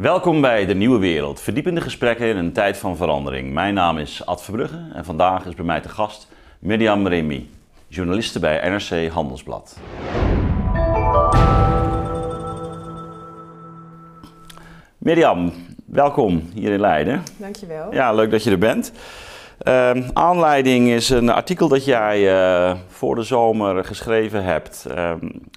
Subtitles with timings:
[0.00, 3.52] Welkom bij De Nieuwe Wereld, verdiepende gesprekken in een tijd van verandering.
[3.52, 7.46] Mijn naam is Ad Verbrugge en vandaag is bij mij te gast Mirjam Remy,
[7.88, 9.76] journaliste bij NRC Handelsblad.
[14.98, 15.52] Mirjam,
[15.86, 17.22] welkom hier in Leiden.
[17.36, 17.92] Dankjewel.
[17.94, 18.92] Ja, leuk dat je er bent.
[19.62, 25.12] Uh, aanleiding is een artikel dat jij uh, voor de zomer geschreven hebt uh,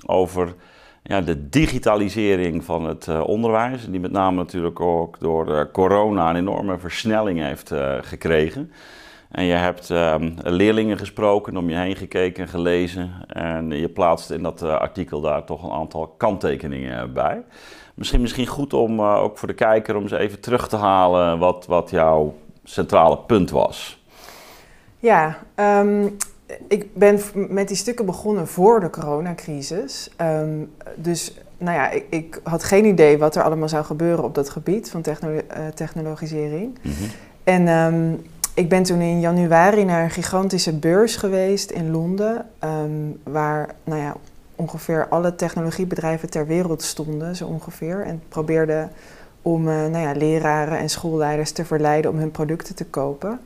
[0.06, 0.54] over
[1.04, 3.86] ja, de digitalisering van het uh, onderwijs.
[3.90, 7.72] Die met name natuurlijk ook door corona een enorme versnelling heeft
[8.02, 8.72] gekregen.
[9.32, 13.12] En je hebt ehm, leerlingen gesproken, om je heen gekeken en gelezen.
[13.28, 17.44] En je plaatst in dat artikel daar toch een aantal kanttekeningen bij.
[17.94, 21.66] Misschien, misschien goed om ook voor de kijker om eens even terug te halen wat,
[21.66, 22.34] wat jouw
[22.64, 24.02] centrale punt was.
[25.00, 26.18] Ja, um,
[26.68, 30.10] ik ben met die stukken begonnen voor de coronacrisis.
[30.22, 34.36] Um, dus nou ja, ik, ik, had geen idee wat er allemaal zou gebeuren op
[34.36, 35.38] dat gebied van uh,
[35.74, 36.78] technologisering.
[36.82, 37.08] Mm -hmm.
[37.44, 38.22] En um,
[38.54, 42.46] ik ben toen in januari naar een gigantische beurs geweest in Londen,
[43.24, 44.16] waar nou ja,
[44.56, 48.02] ongeveer alle technologiebedrijven ter wereld stonden, zo ongeveer.
[48.06, 48.92] En probeerden
[49.42, 53.40] om uh, nou ja, leraren en schoolleiders te verleiden om hun producten te kopen.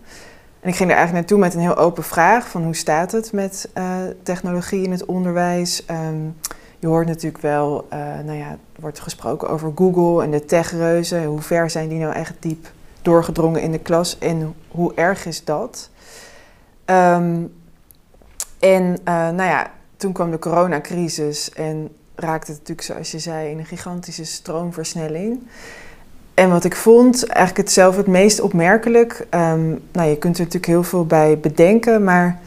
[0.67, 3.31] En ik ging er eigenlijk naartoe met een heel open vraag van hoe staat het
[3.31, 5.83] met uh, technologie in het onderwijs.
[5.91, 6.35] Um,
[6.79, 11.25] je hoort natuurlijk wel, uh, nou ja, er wordt gesproken over Google en de techreuzen.
[11.25, 15.43] Hoe ver zijn die nou echt diep doorgedrongen in de klas en hoe erg is
[15.43, 15.89] dat?
[16.85, 17.53] Um,
[18.59, 23.49] en uh, nou ja, toen kwam de coronacrisis en raakte het natuurlijk, zoals je zei,
[23.49, 25.47] in een gigantische stroomversnelling.
[26.37, 29.27] En wat ik vond, eigenlijk het zelf het meest opmerkelijk.
[29.29, 32.39] Um, nou, je kunt er natuurlijk heel veel bij bedenken, maar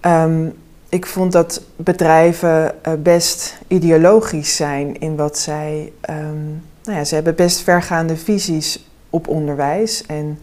[0.00, 0.52] um,
[0.88, 5.92] ik vond dat bedrijven uh, best ideologisch zijn in wat zij.
[6.10, 10.06] Um, nou ja, ze hebben best vergaande visies op onderwijs.
[10.06, 10.38] En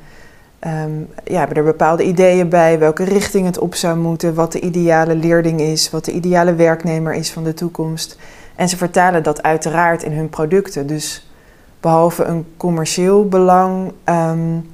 [1.23, 5.15] ja, hebben er bepaalde ideeën bij welke richting het op zou moeten, wat de ideale
[5.15, 8.17] leerling is, wat de ideale werknemer is van de toekomst.
[8.55, 10.88] En ze vertalen dat uiteraard in hun producten.
[10.88, 11.24] Dus
[11.85, 14.69] behalve een commercieel belang, um,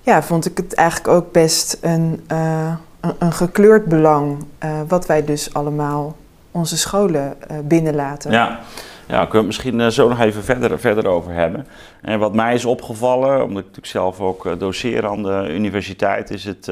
[0.00, 2.74] ja, vond ik het eigenlijk ook best een, uh,
[3.18, 4.44] een, gekleurd belang.
[4.64, 6.16] Uh, wat wij dus allemaal
[6.50, 8.30] onze scholen uh, binnenlaten.
[8.30, 8.60] Ja.
[9.06, 11.66] Ja, kunnen we misschien zo nog even verder, verder over hebben.
[12.02, 16.44] En wat mij is opgevallen, omdat ik natuurlijk zelf ook doseer aan de universiteit, is
[16.44, 16.70] het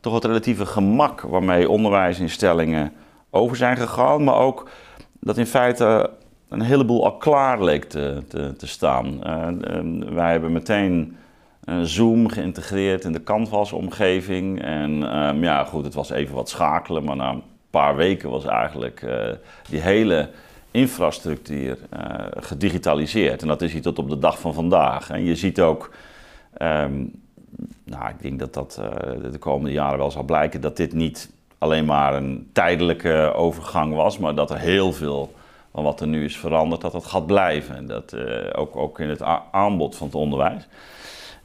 [0.00, 2.92] toch het relatieve gemak waarmee onderwijsinstellingen
[3.30, 4.24] over zijn gegaan.
[4.24, 4.68] Maar ook
[5.20, 6.10] dat in feite
[6.48, 9.20] een heleboel al klaar leek te, te, te staan.
[9.26, 11.16] Uh, wij hebben meteen
[11.64, 14.62] uh, Zoom geïntegreerd in de Canvas-omgeving.
[14.62, 18.44] En um, ja, goed, het was even wat schakelen, maar na een paar weken was
[18.44, 19.28] eigenlijk uh,
[19.70, 20.30] die hele
[20.70, 21.78] infrastructuur
[22.36, 23.42] gedigitaliseerd.
[23.42, 25.10] En dat is hier tot op de dag van vandaag.
[25.10, 25.90] En je ziet ook,
[26.62, 27.22] um,
[27.84, 28.80] nou, ik denk dat dat
[29.30, 34.18] de komende jaren wel zal blijken, dat dit niet alleen maar een tijdelijke overgang was,
[34.18, 35.34] maar dat er heel veel
[35.76, 37.76] van wat er nu is veranderd, dat dat gaat blijven.
[37.76, 38.22] En dat uh,
[38.52, 40.68] ook, ook in het aanbod van het onderwijs.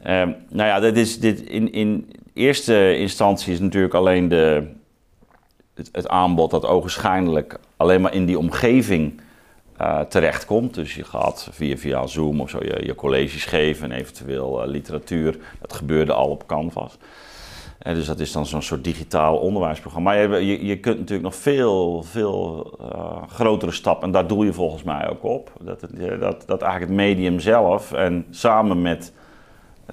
[0.01, 0.07] Uh,
[0.49, 4.67] nou ja, dat is dit in, in eerste instantie is natuurlijk alleen de,
[5.91, 9.21] het, aanbod dat ogenschijnlijk alleen maar in die omgeving
[9.81, 10.73] uh, terechtkomt.
[10.73, 15.37] Dus je gaat via, via Zoom of zo je, je colleges geven en eventueel literatuur.
[15.61, 16.97] Dat gebeurde al op Canvas.
[17.81, 20.09] En dus dat is dan zo'n soort digitaal onderwijsprogramma.
[20.09, 24.45] Maar je, je, je kunt natuurlijk nog veel, veel uh, grotere stappen, en daar doe
[24.45, 25.51] je volgens mij ook op.
[25.61, 29.13] Dat, het, dat, dat eigenlijk het medium zelf en samen met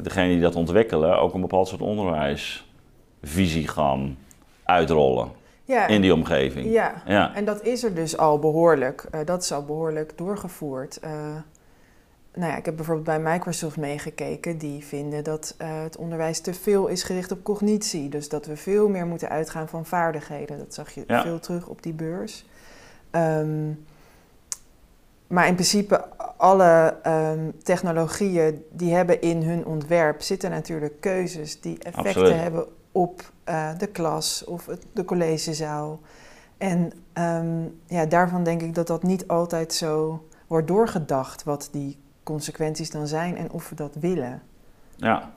[0.01, 4.19] degene die dat ontwikkelen ook een bepaald soort onderwijsvisie gaan
[4.65, 5.29] uitrollen.
[5.65, 6.73] Ja, in die omgeving.
[6.73, 7.03] Ja.
[7.07, 9.09] ja, en dat is er dus al behoorlijk.
[9.15, 11.01] Uh, dat is al behoorlijk doorgevoerd.
[11.05, 11.11] Uh,
[12.39, 14.59] nou ja, ik heb bijvoorbeeld bij Microsoft meegekeken.
[14.59, 18.09] Die vinden dat uh, het onderwijs te veel is gericht op cognitie.
[18.09, 20.59] Dus dat we veel meer moeten uitgaan van vaardigheden.
[20.59, 21.23] Dat zag je ja.
[21.23, 22.47] veel terug op die beurs.
[23.11, 23.85] Um,
[25.27, 26.05] maar in principe
[26.37, 32.41] alle um, technologieën die hebben in hun ontwerp zitten natuurlijk keuzes die effecten Absoluut.
[32.41, 36.01] hebben op uh, de klas of het, de collegezaal.
[36.59, 41.99] En um, ja, daarvan denk ik dat dat niet altijd zo wordt doorgedacht wat die
[42.33, 44.43] consequenties dan zijn en of we dat willen.
[44.97, 45.31] Ja.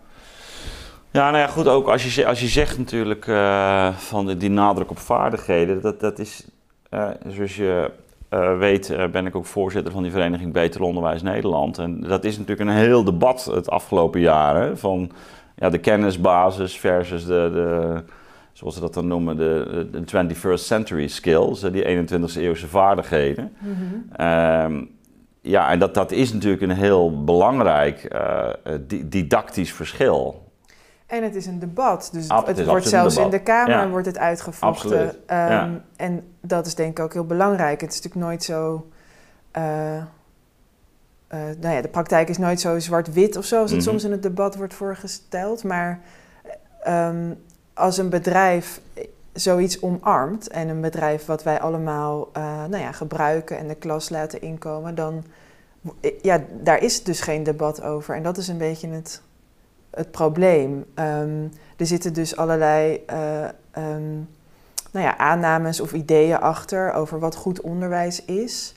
[1.12, 4.90] Ja, nou ja, goed, ook als je, als je zegt natuurlijk uh, van die nadruk
[4.90, 6.48] op vaardigheden, dat, dat is,
[6.90, 7.92] uh, zoals je
[8.30, 11.78] uh, weet, ben ik ook voorzitter van die vereniging Beter Onderwijs Nederland.
[11.78, 15.12] En dat is natuurlijk een heel debat het afgelopen jaar, van
[15.56, 18.04] ja, de kennisbasis versus de, de
[18.54, 23.56] zoals ze dat dan noemen, de, de 21st century skills, die 21e eeuwse vaardigheden.
[23.60, 24.28] Mm -hmm.
[24.28, 25.00] um,
[25.42, 28.16] ja, en dat, dat is natuurlijk een heel belangrijk
[29.04, 30.50] didactisch verschil.
[31.06, 32.10] En het is een debat.
[32.14, 35.02] Dus het, het wordt zelfs in de Kamer wordt het uitgevochten.
[35.02, 37.82] Um, En dat is denk ik ook heel belangrijk.
[37.82, 38.88] Het is natuurlijk nooit zo.
[39.58, 40.04] Uh,
[41.60, 43.90] nou ja, de praktijk is nooit zo zwart-wit of zo, als het mhm.
[43.90, 45.64] soms in het debat wordt voorgesteld.
[45.64, 46.00] Maar
[46.88, 47.40] um,
[47.74, 48.82] als een bedrijf
[49.34, 54.10] zoiets omarmt en een bedrijf wat wij allemaal uh, nou ja, gebruiken en de klas
[54.10, 55.24] laten inkomen, dan
[56.22, 58.16] ja, daar is dus geen debat over.
[58.16, 59.22] En dat is een beetje het
[59.92, 60.86] het probleem.
[60.94, 61.44] Ehm,
[61.78, 63.48] er zitten dus allerlei uh,
[63.78, 64.30] um,
[64.92, 68.76] nou ja, aannames of ideeën achter over wat goed onderwijs is.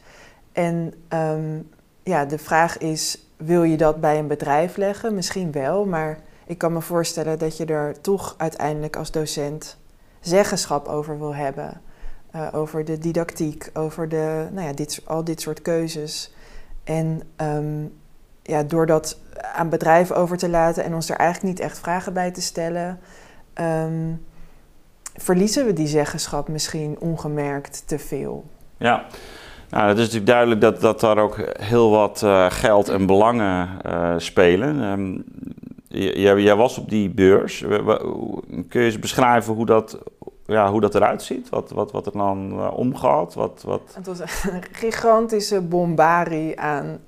[0.52, 1.70] En um,
[2.02, 5.14] ja, de vraag is, wil je dat bij een bedrijf leggen?
[5.14, 9.76] Misschien wel, maar ik kan me voorstellen dat je er toch uiteindelijk als docent
[10.26, 11.80] zeggenschap over wil hebben.
[12.36, 16.34] Uh, over de didactiek, over de, nou ja, dit, al dit soort keuzes.
[16.84, 17.22] En
[18.42, 19.18] ja, door dat
[19.54, 22.98] aan bedrijven over te laten en ons er eigenlijk niet echt vragen bij te stellen,
[23.52, 24.12] ehm,
[25.16, 28.44] verliezen we die zeggenschap misschien ongemerkt te veel.
[28.76, 29.04] Ja.
[29.70, 33.68] Nou, het is natuurlijk duidelijk dat, dat daar ook heel wat uh, geld en belangen
[33.86, 34.82] uh, spelen.
[34.82, 35.24] Um,
[35.94, 37.64] jij, jij was op die beurs.
[38.68, 39.98] Kun je eens beschrijven hoe dat,
[40.46, 41.48] ja, hoe dat eruit ziet?
[41.48, 43.34] Wat, wat, wat er dan uh, omgaat?
[43.34, 43.80] Wat, wat...
[43.92, 47.00] Het was een gigantische bombarie aan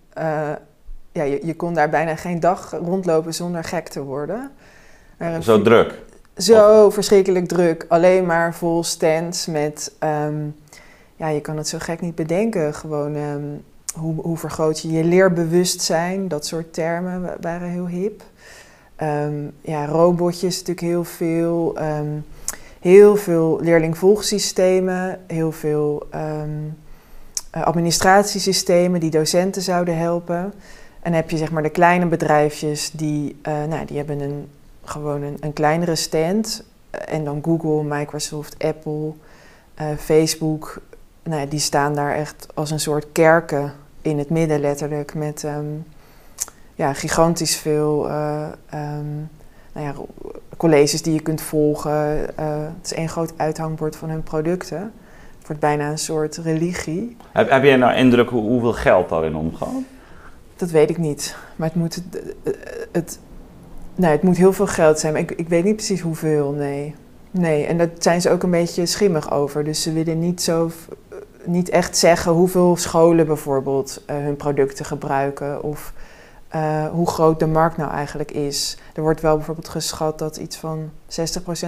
[1.17, 4.51] ja, je, je kon daar bijna geen dag rondlopen zonder gek te worden.
[5.41, 6.03] Zo druk?
[6.37, 7.85] Zo verschrikkelijk druk.
[7.89, 9.93] Alleen maar vol stands met...
[9.99, 10.35] Ehm,
[11.17, 12.75] ja, je kan het zo gek niet bedenken.
[12.75, 13.45] Gewoon ehm,
[13.95, 16.29] hoe, hoe vergroot je je leerbewustzijn.
[16.29, 18.23] Dat soort termen waren heel hip.
[19.03, 21.77] Um, ja, robotjes natuurlijk heel veel.
[22.81, 25.19] heel veel leerlingvolgsystemen.
[25.27, 26.07] Heel veel
[27.51, 30.53] administratiesystemen die docenten zouden helpen.
[31.01, 34.49] En heb je zeg maar de kleine bedrijfjes die, uh, nou, die hebben een,
[34.85, 36.65] gewoon een, een kleinere stand.
[36.91, 39.13] En dan Google, Microsoft, Apple,
[39.99, 40.81] Facebook.
[41.23, 43.73] Nou, die staan daar echt als een soort kerken
[44.03, 45.15] in het midden letterlijk.
[45.15, 45.45] Met
[46.77, 49.29] ja, gigantisch veel uh, um,
[49.73, 49.95] nou ja,
[50.57, 52.19] colleges die je kunt volgen.
[52.37, 54.93] het is één groot uithangbord van hun producten.
[55.39, 57.17] Het wordt bijna een soort religie.
[57.33, 59.83] Heb, heb jij nou indruk hoeveel geld daarin omgaat?
[60.57, 61.37] Dat weet ik niet.
[61.57, 62.35] Maar het moet, het,
[62.93, 63.19] het,
[63.95, 65.13] nou, het moet heel veel geld zijn.
[65.13, 66.95] Maar ik, ik weet niet precies hoeveel, nee.
[67.31, 69.65] Nee, en daar zijn ze ook een beetje schimmig over.
[69.65, 70.71] Dus ze willen niet, zo,
[71.45, 75.63] niet echt zeggen hoeveel scholen bijvoorbeeld uh, hun producten gebruiken.
[75.63, 75.93] Of
[76.55, 78.79] uh, hoe groot de markt nou eigenlijk is.
[78.95, 81.13] Er wordt wel bijvoorbeeld geschat dat iets van 60%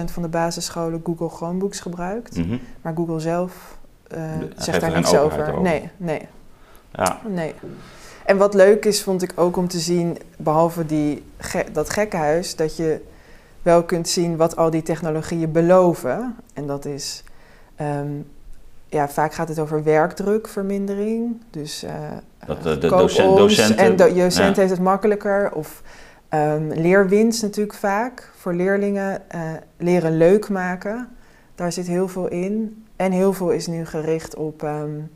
[0.05, 2.37] van de basisscholen Google Chromebooks gebruikt.
[2.37, 2.59] Mm -hmm.
[2.81, 3.77] Maar Google zelf
[4.15, 4.21] uh,
[4.55, 5.41] zegt daar niets over.
[5.41, 5.61] over.
[5.61, 6.27] Nee, nee.
[6.91, 7.19] Ja.
[7.27, 7.53] nee.
[8.25, 11.23] En wat leuk is, vond ik ook om te zien, behalve die,
[11.71, 13.01] dat gekkenhuis, dat je
[13.61, 16.35] wel kunt zien wat al die technologieën beloven.
[16.53, 17.23] En dat is,
[17.81, 18.27] um,
[18.89, 21.41] ja, vaak gaat het over werkdrukvermindering.
[21.49, 21.91] Dus uh,
[22.45, 23.77] dat de, de docent, docenten...
[23.77, 25.51] En de docent heeft het makkelijker.
[25.53, 25.81] Of
[26.33, 29.21] um, leerwinst natuurlijk vaak voor leerlingen.
[29.35, 29.41] Uh,
[29.77, 31.09] leren leuk maken,
[31.55, 32.85] daar zit heel veel in.
[32.95, 34.61] En heel veel is nu gericht op...
[34.61, 35.11] Um,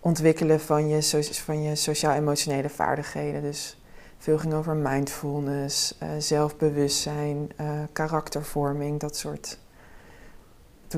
[0.00, 1.02] ontwikkelen van je,
[1.32, 3.42] van je sociaal-emotionele vaardigheden.
[3.42, 3.80] Dus
[4.18, 7.50] veel ging over mindfulness, uh, zelfbewustzijn,
[7.92, 9.58] karaktervorming, dat soort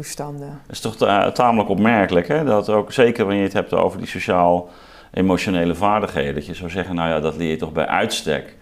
[0.00, 0.60] toestanden.
[0.66, 0.96] Dat is toch
[1.32, 2.44] tamelijk opmerkelijk, hè?
[2.44, 6.94] Dat ook zeker wanneer je het hebt over die sociaal-emotionele vaardigheden, dat je zou zeggen,
[6.94, 8.56] nou ja, dat leer je toch bij uitstek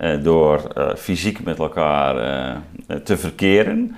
[0.00, 0.60] uh, door
[0.96, 2.14] fysiek met elkaar
[3.04, 3.96] te verkeren.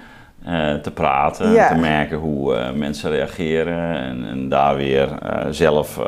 [0.48, 1.68] Uh, te praten, ja.
[1.68, 6.00] te merken hoe uh, mensen reageren en, en daar weer uh, zelf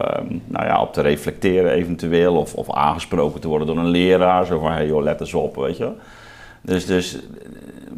[0.46, 4.58] nou ja, op te reflecteren eventueel of, of aangesproken te worden door een leraar, zo
[4.58, 5.92] van hey joh, let eens op, weet je
[6.62, 7.18] Dus, dus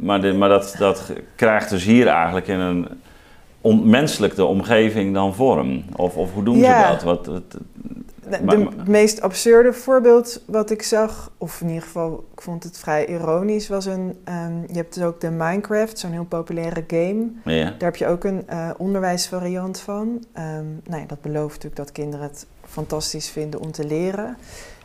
[0.01, 2.89] maar, de, maar dat, dat krijgt dus hier eigenlijk in een
[3.61, 5.85] onmenselijke omgeving dan vorm.
[5.97, 7.03] Of, of hoe doen ze dat?
[7.03, 7.59] Wat, wat,
[8.31, 13.07] het meest absurde voorbeeld wat ik zag, of in ieder geval, ik vond het vrij
[13.07, 14.17] ironisch, was een.
[14.29, 17.27] Um, je hebt dus ook de Minecraft, zo'n heel populaire game.
[17.45, 17.65] Ja.
[17.65, 20.25] Daar heb je ook een uh, onderwijsvariant van.
[20.39, 24.37] Um, nou ja, dat belooft natuurlijk dat kinderen het fantastisch vinden om te leren.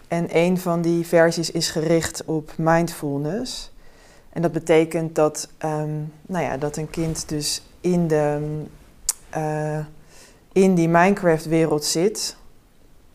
[0.07, 3.71] En een van die versies is gericht op mindfulness.
[4.33, 8.39] En dat betekent dat, um, nou ja, dat een kind dus in, de,
[9.37, 9.79] uh,
[10.51, 12.35] in die Minecraft-wereld zit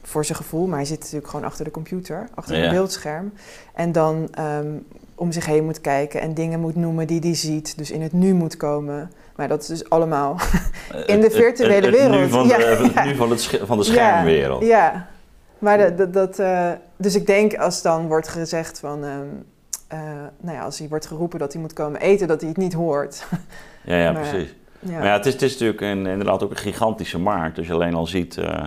[0.03, 2.65] voor zijn gevoel, maar hij zit natuurlijk gewoon achter de computer, achter ja.
[2.65, 3.33] een beeldscherm.
[3.75, 7.79] En dan um, om zich heen moet kijken en dingen moet noemen die hij ziet,
[7.79, 9.11] dus in het nu moet komen.
[9.37, 10.37] Maar dat is dus allemaal
[11.07, 12.13] in de virtuele wereld.
[12.13, 14.65] Het, nu van de, ja, nu van, het van de schermwereld.
[14.65, 15.09] Ja,
[15.59, 19.27] Maar dat, dat, dat, eh, dus ik denk als dan wordt gezegd van, ehm,
[19.89, 19.99] eh,
[20.41, 22.73] nou ja, als hij wordt geroepen dat hij moet komen eten, dat hij het niet
[22.73, 23.27] hoort.
[23.85, 24.55] Ja, ja Maar- precies.
[24.81, 24.93] ja.
[24.99, 27.59] Maar ja, het is, het is natuurlijk een, inderdaad ook een gigantische markt.
[27.59, 28.65] Als je alleen al ziet, eh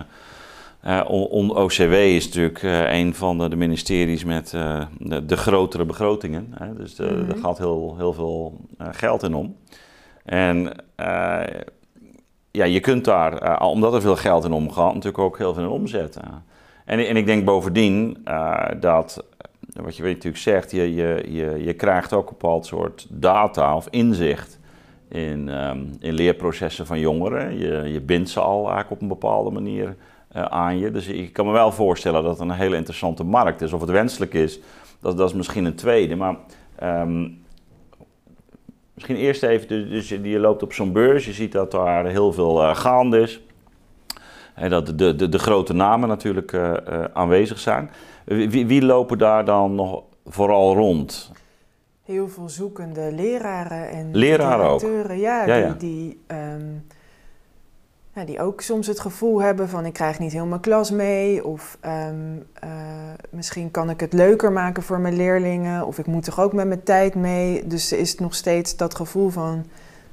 [0.80, 5.26] eh, on- on- OCW is natuurlijk eh, een van de, de ministeries met eh, de,
[5.26, 6.52] de grotere begrotingen.
[6.58, 6.74] Hè?
[6.74, 7.30] Dus de, Mhm.
[7.30, 9.56] er gaat heel, heel veel eh, geld in om.
[10.24, 11.40] En eh,
[12.50, 15.62] ja, je kunt daar, eh, omdat er veel geld in omgaat, natuurlijk ook heel veel
[15.62, 16.22] in omzetten.
[16.84, 19.31] En, en ik denk bovendien eh, dat, eh,
[19.72, 23.86] wat je natuurlijk zegt, je, je, je, je krijgt ook een bepaald soort data of
[23.90, 24.58] inzicht
[25.08, 27.58] in, ehm, in leerprocessen van jongeren.
[27.58, 29.96] Je, je bindt ze al eigenlijk op een bepaalde manier
[30.28, 30.90] eh, aan je.
[30.90, 33.72] Dus ik kan me wel voorstellen dat het een hele interessante markt is.
[33.72, 34.60] Of het wenselijk is,
[35.00, 36.16] dat, dat is misschien een tweede.
[36.16, 36.36] Maar
[36.74, 37.28] ehm,
[38.94, 42.06] misschien eerst even, dus, dus je, je loopt op zo'n beurs, je ziet dat daar
[42.06, 43.40] heel veel eh, gaande is.
[44.62, 47.90] En dat de, de, de grote namen natuurlijk eh, eh, aanwezig zijn.
[48.24, 51.30] Wie, wie lopen daar dan nog vooral rond?
[52.04, 54.80] Heel veel zoekende leraren en Leraren ook?
[54.80, 55.74] directeuren, Ja, Ja, die, ja.
[55.78, 56.70] Die, ehm,
[58.14, 61.44] ja, die ook soms het gevoel hebben van ik krijg niet heel mijn klas mee.
[61.44, 62.14] Of ehm,
[62.54, 62.70] eh,
[63.30, 65.86] misschien kan ik het leuker maken voor mijn leerlingen.
[65.86, 67.66] Of ik moet toch ook met mijn tijd mee.
[67.66, 69.66] Dus er is nog steeds dat gevoel van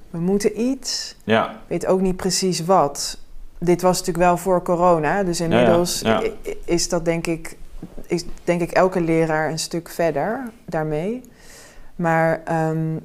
[0.10, 1.15] we moeten iets.
[1.24, 3.27] Ja, weet ook niet precies wat.
[3.60, 6.24] Dit was natuurlijk wel voor corona, dus inmiddels ja.
[6.66, 7.58] is dat denk ik,
[8.08, 11.22] is denk ik elke leraar een stuk verder daarmee.
[11.96, 12.98] Maar ehm,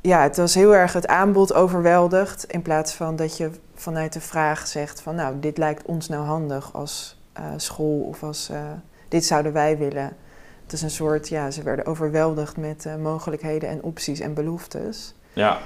[0.00, 4.20] ja, het was heel erg het aanbod overweldigd in plaats van dat je vanuit de
[4.20, 8.62] vraag zegt van nou, dit lijkt ons nou handig als eh, school of als eh,
[9.08, 10.16] dit zouden wij willen.
[10.62, 15.14] Het is een soort, ja, ze werden overweldigd met eh, mogelijkheden en opties en beloftes.
[15.32, 15.58] ja.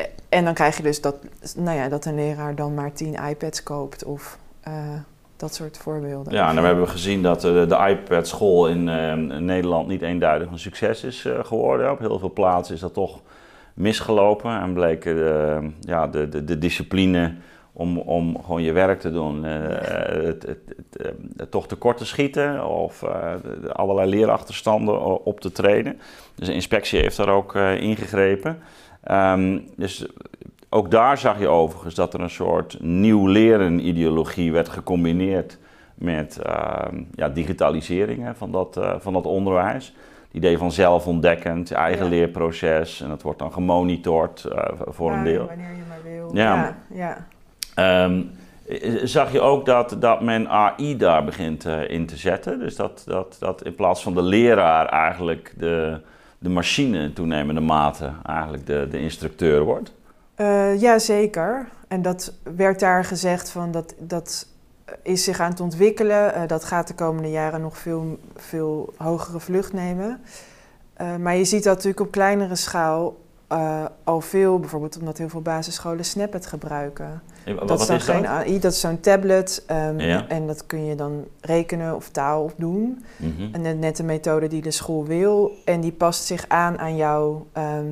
[0.00, 1.16] Eh, En dan krijg je dus dat,
[1.56, 4.72] nou ja, dat een leraar dan maar tien iPads koopt of eh,
[5.36, 6.32] dat soort voorbeelden.
[6.32, 8.84] Ja, en dan hebben we gezien dat eh, de, de iPad-school in
[9.44, 11.90] Nederland niet eenduidig een succes is geworden.
[11.90, 13.20] Op heel veel plaatsen is dat toch
[13.74, 17.34] misgelopen en bleek eh, ja, de, de, de discipline
[17.72, 19.52] om, om gewoon je werk te doen, eh,
[20.24, 20.42] het,
[21.36, 22.98] het, toch tekort te schieten of
[23.42, 26.00] de- de allerlei leerachterstanden op te treden.
[26.34, 28.58] Dus de inspectie heeft daar ook ingegrepen.
[29.02, 30.06] Ehm, dus
[30.68, 35.58] ook daar zag je overigens dat er een soort nieuw leren ideologie werd gecombineerd
[35.94, 39.94] met ehm, ja, digitalisering hè, van, dat, eh, van dat onderwijs.
[40.26, 42.10] Het idee van zelfontdekkend, eigen Ja.
[42.10, 45.46] leerproces en dat wordt dan gemonitord eh, voor een deel.
[45.46, 46.30] Wanneer je maar wil.
[46.36, 46.76] Ja.
[46.94, 47.26] Ja.
[47.74, 48.22] Ehm,
[48.68, 52.58] eh, zag je ook dat, dat men AI daar begint eh, in te zetten?
[52.58, 56.00] Dus dat, dat, dat in plaats van de leraar eigenlijk de,
[56.40, 59.92] de machine in toenemende mate eigenlijk de, de instructeur wordt?
[60.34, 61.68] Eh, ja, zeker.
[61.88, 64.46] En dat werd daar gezegd van dat, dat
[65.02, 66.34] is zich aan het ontwikkelen.
[66.34, 70.20] Eh, dat gaat de komende jaren nog veel, veel hogere vlucht nemen.
[70.94, 73.16] Eh, maar je ziet dat natuurlijk op kleinere schaal
[73.50, 77.22] eh, al veel, bijvoorbeeld omdat heel veel basisscholen Snapchat gebruiken.
[77.44, 78.14] Dat wat is dan is dat?
[78.16, 79.62] geen AI, dat is zo'n tablet.
[79.66, 80.28] ehm, Ja.
[80.28, 83.04] En dat kun je dan rekenen of taal op doen.
[83.16, 83.48] Mhm.
[83.54, 85.52] En net- net de methode die de school wil.
[85.64, 87.86] En die past zich aan aan jou, ehm,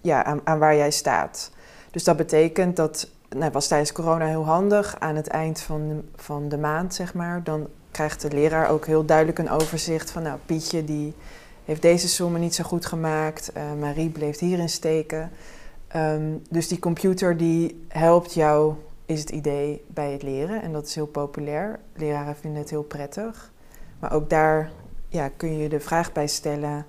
[0.00, 1.50] ja, aan, aan waar jij staat.
[1.90, 4.96] Dus dat betekent dat, nou, was tijdens corona heel handig.
[4.98, 8.86] Aan het eind van de, van de maand, zeg maar, dan krijgt de leraar ook
[8.86, 11.14] heel duidelijk een overzicht van, nou, Pietje die
[11.64, 13.52] heeft deze sommen niet zo goed gemaakt.
[13.52, 15.30] eh, Marie bleef hierin steken.
[15.88, 18.74] Ehm, dus die computer die helpt jou,
[19.06, 20.62] is het idee, bij het leren.
[20.62, 21.78] En dat is heel populair.
[21.94, 23.52] Leraren vinden het heel prettig.
[23.98, 24.70] Maar ook daar
[25.08, 26.84] ja, kun je de vraag bij stellen: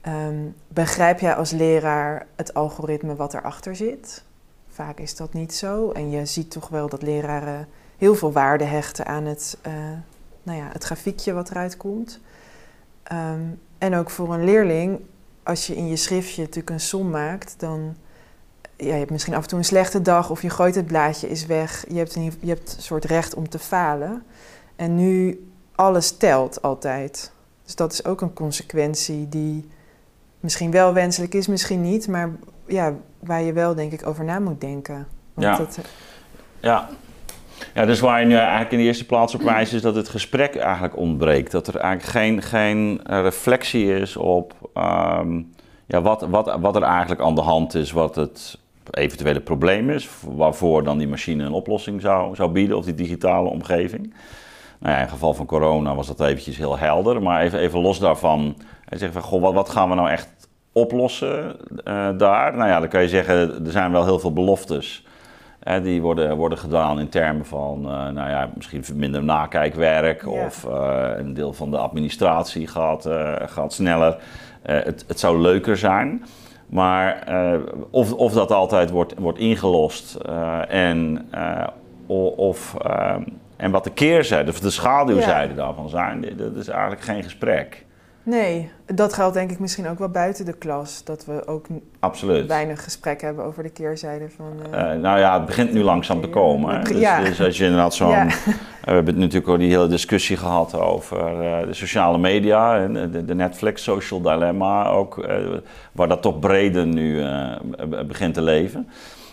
[0.00, 4.24] ehm, begrijp jij als leraar het algoritme wat erachter zit?
[4.68, 5.90] Vaak is dat niet zo.
[5.90, 9.72] En je ziet toch wel dat leraren heel veel waarde hechten aan het, eh,
[10.42, 12.20] nou ja, het grafiekje wat eruit komt.
[13.02, 13.42] Ehm,
[13.78, 15.00] en ook voor een leerling,
[15.42, 17.96] als je in je schriftje natuurlijk een som maakt, dan
[18.76, 21.28] ja, je hebt misschien af en toe een slechte dag of je gooit het blaadje
[21.28, 21.84] is weg.
[21.88, 24.22] Je hebt een, je hebt een soort recht om te falen.
[24.76, 27.32] En nu alles telt altijd.
[27.64, 29.68] Dus dat is ook een consequentie die
[30.40, 32.30] misschien wel wenselijk is, misschien niet, maar
[32.66, 35.06] ja, waar je wel denk ik over na moet denken.
[35.34, 35.82] Want Ja.
[36.60, 36.88] Ja.
[37.74, 40.08] Ja, dus waar je nu eigenlijk in de eerste plaats op wijst, is dat het
[40.08, 41.52] gesprek eigenlijk ontbreekt.
[41.52, 45.42] Dat er eigenlijk geen, geen eh, reflectie is op ehm,
[45.86, 48.58] ja, wat, wat, wat er eigenlijk aan de hand is, wat het
[48.90, 53.48] eventuele probleem is, waarvoor dan die machine een oplossing zou, zou bieden, of die digitale
[53.48, 54.14] omgeving.
[54.78, 57.80] Nou ja, in het geval van corona was dat eventjes heel helder, maar even, even
[57.80, 62.56] los daarvan, hij zegt van, goh, wat, wat gaan we nou echt oplossen eh, daar?
[62.56, 65.06] Nou ja, dan kan je zeggen, er zijn wel heel veel beloftes.
[65.82, 70.66] Die worden, worden gedaan in termen van, nou ja, misschien minder nakijkwerk of
[71.16, 73.08] een deel van de administratie gaat,
[73.46, 74.16] gaat sneller.
[74.62, 76.24] het, het zou leuker zijn.
[76.66, 77.22] Maar
[77.90, 80.14] of, of dat altijd wordt, wordt ingelost
[80.68, 81.28] en,
[82.36, 82.76] of,
[83.56, 87.86] en wat de keerzijde of de schaduwzijde daarvan zijn, dat is eigenlijk geen gesprek.
[88.28, 91.04] Nee, dat geldt denk ik misschien ook wel buiten de klas.
[91.04, 91.66] Dat we ook
[91.98, 92.46] Absoluut.
[92.46, 94.52] weinig gesprek hebben over de keerzijde van...
[94.74, 96.84] Uh, nou ja, het begint nu langzaam te komen.
[96.84, 97.22] Dus, ja.
[97.22, 98.10] dus, als je inderdaad zo'n...
[98.10, 98.26] Ja.
[98.84, 101.18] we hebben natuurlijk ook die hele discussie gehad over
[101.66, 105.26] de sociale media en de, de, Netflix social dilemma ook,
[105.92, 107.24] waar dat toch breder nu
[108.06, 108.88] begint te leven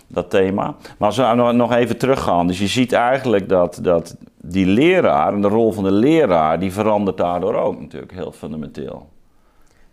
[0.07, 0.75] dat thema.
[0.97, 5.41] Maar als we nog even teruggaan, dus je ziet eigenlijk dat, dat die leraar en
[5.41, 9.09] de rol van de leraar, die verandert daardoor ook natuurlijk heel fundamenteel.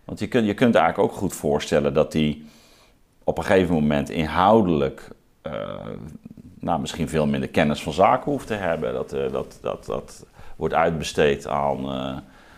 [0.04, 2.46] Want je kunt, je kunt eigenlijk ook goed voorstellen dat die
[3.24, 5.08] op een gegeven moment inhoudelijk
[5.46, 5.52] uh,
[6.58, 8.92] nou, misschien veel minder kennis van zaken hoeft te hebben.
[8.92, 10.26] Dat, uh, dat, dat, dat
[10.56, 12.16] wordt uitbesteed aan uh,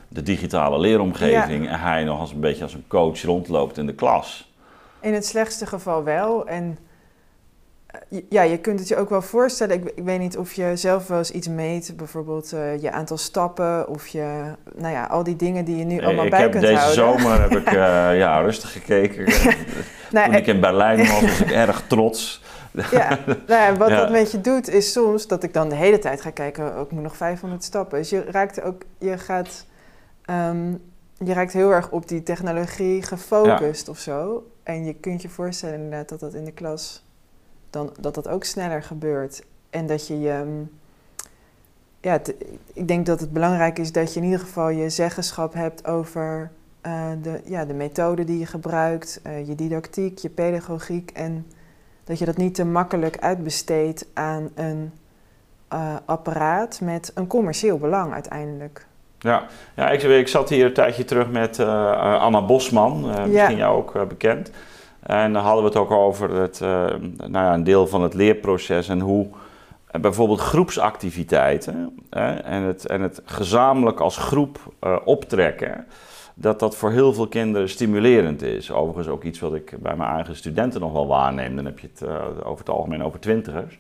[0.09, 3.95] de digitale leeromgeving en hij nog als een beetje als een coach rondloopt in de
[3.95, 4.53] klas.
[5.01, 6.47] In het slechtste geval wel.
[6.47, 6.79] En
[8.29, 9.77] ja, je kunt het je ook wel voorstellen.
[9.77, 13.17] Ik, ik, weet niet of je zelf wel eens iets meet, bijvoorbeeld uh, je aantal
[13.17, 14.43] stappen of je,
[14.75, 16.85] nou ja, al die dingen die je nu allemaal bij kunt houden.
[16.85, 17.75] Deze zomer heb ik uh,
[18.23, 19.25] ja, rustig gekeken.
[20.11, 22.43] nou, Toen ik in Berlijn was, was ik erg trots.
[22.91, 25.99] ja, nou ja, wat dat met je doet is soms dat ik dan de hele
[25.99, 27.99] tijd ga kijken, oh, moet nog 500 stappen.
[27.99, 29.67] Dus je raakt ook, je gaat,
[30.31, 30.83] um,
[31.19, 33.93] je raakt heel erg op die technologie gefocust ja.
[33.93, 34.47] of zo.
[34.63, 37.04] En je kunt je voorstellen inderdaad dat dat in de klas
[37.75, 39.45] dan dat dat ook sneller gebeurt.
[39.71, 40.43] En dat je je.
[40.45, 40.71] Mm,
[42.01, 42.21] ja,
[42.73, 46.51] ik denk dat het belangrijk is dat je in ieder geval je zeggenschap hebt over
[46.87, 51.11] uh, de, ja, de methode die je gebruikt, uh, je didactiek, je pedagogiek.
[51.11, 51.47] En
[52.05, 54.93] dat je dat niet te makkelijk uitbesteedt aan een
[55.73, 58.87] uh, apparaat met een commercieel belang uiteindelijk.
[59.19, 63.51] Ja, ja ik, ik zat hier een tijdje terug met Anna Bosman, misschien ja.
[63.51, 64.51] jou ook bekend.
[65.05, 66.69] En dan hadden we het ook over het, uh,
[67.17, 71.99] nou ja, een deel van het leerproces en hoe uh, bijvoorbeeld groepsactiviteiten
[72.45, 75.87] en, het, en het gezamenlijk als groep eh, optrekken,
[76.35, 78.73] dat dat voor heel veel kinderen stimulerend is.
[78.73, 81.57] Overigens ook iets wat ik bij mijn eigen studenten nog wel waarneem.
[81.57, 82.09] Dan heb je het
[82.45, 83.79] over het algemeen over twintigers.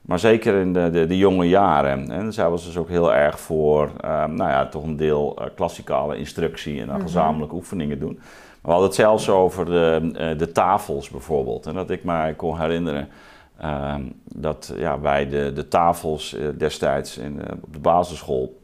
[0.00, 2.10] Maar zeker in de, de, de jonge jaren.
[2.10, 6.80] En zij was dus ook heel erg voor, nou ja, toch een deel klassikale instructie
[6.80, 8.20] en dan mm gezamenlijke oefeningen doen.
[8.62, 11.66] We hadden het zelfs over de, eh, de tafels bijvoorbeeld.
[11.66, 13.08] En dat ik mij kon herinneren
[13.58, 18.60] ehm, dat ja, wij de, de tafels eh, destijds in, eh, op de basisschool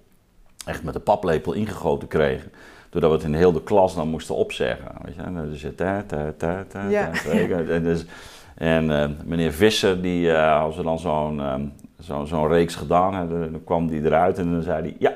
[0.64, 2.52] echt met de paplepel ingegoten kregen.
[2.90, 4.92] Doordat we het in heel de klas dan moesten opzeggen.
[5.02, 5.48] Weet je?
[5.50, 7.10] Dus, ta, ta, ta, ta, ja.
[7.68, 8.04] En, dus,
[8.54, 13.88] en meneer Visser, die, als we dan zo'n zo'n zo'n reeks gedaan hadden, dan kwam
[13.88, 15.14] die eruit en dan zei hij, ja,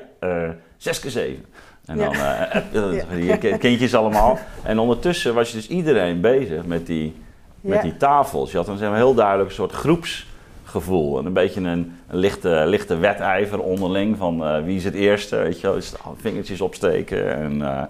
[0.77, 1.45] zes keer zeven.
[1.85, 2.99] En dan uh,
[3.39, 4.39] die kindjes allemaal.
[4.63, 7.15] En ondertussen was je dus iedereen bezig met die,
[7.61, 8.51] met die tafels.
[8.51, 11.19] Je had dan zeg maar, heel duidelijk een soort groepsgevoel.
[11.19, 15.35] En een beetje een, een lichte, lichte wedijver onderling van uh, wie is het eerste.
[15.35, 17.35] Weet je wel, dus vingertjes opsteken.
[17.35, 17.81] En, uh,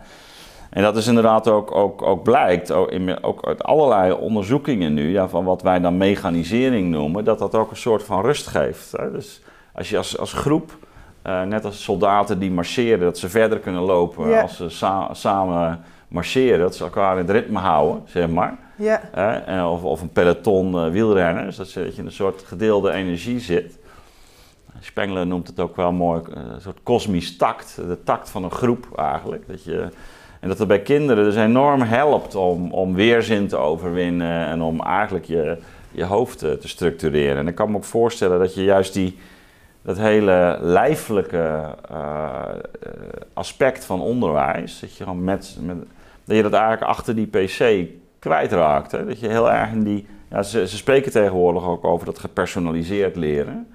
[0.69, 5.11] en dat is inderdaad ook, ook, ook blijkt, ook, in, ook uit allerlei onderzoekingen nu,
[5.11, 8.91] ja, van wat wij dan mechanisering noemen, dat dat ook een soort van rust geeft.
[8.91, 9.11] Hè?
[9.11, 9.41] Dus
[9.73, 10.77] als je als, als groep
[11.27, 14.41] uh, net als soldaten die marcheren, dat ze verder kunnen lopen ja.
[14.41, 18.57] als ze sa samen marcheren, dat ze elkaar in het ritme houden, zeg maar.
[18.75, 19.01] Ja.
[19.47, 23.79] Uh, of, of, een peloton uh, wielrenners, dat, je in een soort gedeelde energie zit.
[24.79, 28.87] Spengler noemt het ook wel mooi, een soort kosmisch tact, de tact van een groep
[28.95, 29.47] eigenlijk.
[29.47, 29.87] Dat je,
[30.39, 34.81] en dat het bij kinderen dus enorm helpt om, om weerzin te overwinnen en om
[34.81, 35.57] eigenlijk je,
[35.91, 37.37] je hoofd te structureren.
[37.37, 39.17] En ik kan me ook voorstellen dat je juist die
[39.81, 42.43] dat hele lijfelijke uh,
[43.33, 45.77] aspect van onderwijs, dat je, gewoon met, met,
[46.23, 47.89] dat je dat eigenlijk achter die pc
[48.19, 48.91] kwijtraakt.
[48.91, 49.05] Hè?
[49.05, 50.07] Dat je heel erg in die.
[50.29, 53.67] Ja, ze, ze spreken tegenwoordig ook over dat gepersonaliseerd leren.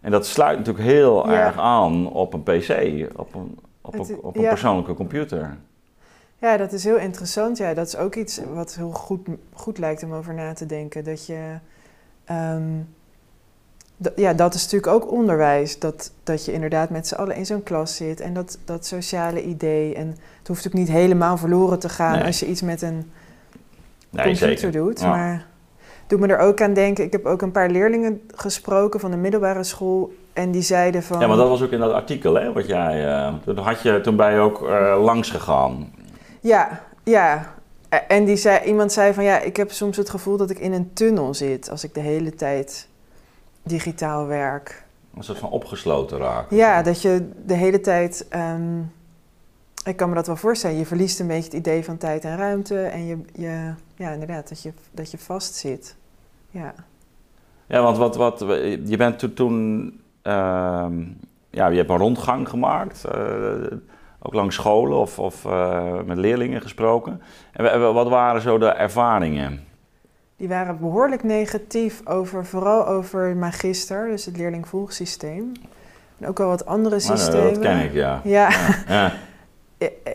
[0.00, 2.70] En dat sluit natuurlijk heel erg aan op een PC,
[3.16, 5.56] op een, op een, op een persoonlijke computer.
[6.38, 7.58] Ja, dat is heel interessant.
[7.58, 11.04] Ja, dat is ook iets wat heel goed, goed lijkt om over na te denken.
[11.04, 11.58] Dat je.
[12.30, 12.88] Um,
[14.16, 15.78] ja, dat is natuurlijk ook onderwijs.
[15.78, 18.20] Dat, dat je inderdaad met z'n allen in zo'n klas zit.
[18.20, 19.94] En dat, dat sociale idee.
[19.94, 23.12] En het hoeft ook niet helemaal verloren te gaan als je iets met een
[24.10, 24.72] nee, computer zeker.
[24.72, 25.00] doet.
[25.00, 25.08] Ja.
[25.08, 25.46] Maar
[26.06, 27.04] doe me er ook aan denken.
[27.04, 30.12] Ik heb ook een paar leerlingen gesproken van de middelbare school.
[30.32, 31.20] En die zeiden van...
[31.20, 32.52] Ja, maar dat was ook in dat artikel, hè?
[32.52, 33.04] Wat jij...
[33.04, 35.92] Uh, toen, had je, toen ben je ook uh, langs gegaan.
[36.40, 37.54] Ja, ja.
[38.08, 39.24] En die zei, iemand zei van...
[39.24, 41.70] Ja, ik heb soms het gevoel dat ik in een tunnel zit.
[41.70, 42.88] Als ik de hele tijd
[43.62, 44.84] digitaal werk.
[45.16, 46.56] Een soort van opgesloten raken.
[46.56, 48.26] Ja, dat je de hele tijd.
[48.28, 48.78] ehm,
[49.84, 50.76] ik kan me dat wel voorstellen.
[50.76, 52.82] Je verliest een beetje het idee van tijd en ruimte.
[52.82, 55.96] En je, je ja, inderdaad, dat je, dat je vastzit.
[56.50, 56.74] Ja.
[57.66, 58.38] Ja, want wat, wat,
[58.84, 61.00] je bent toen, toen ehm,
[61.50, 63.52] ja, je hebt een rondgang gemaakt, eh,
[64.22, 67.22] ook langs scholen of, of eh, met leerlingen gesproken.
[67.52, 69.64] En wa- wat waren zo de ervaringen?
[70.42, 75.52] Die waren behoorlijk negatief over, vooral over magister, dus het leerlingvolgsysteem.
[76.18, 77.52] En ook al wat andere Nou, systemen.
[77.54, 78.20] dat ken ik, ja.
[78.24, 78.50] Ja.
[78.88, 79.12] Ja,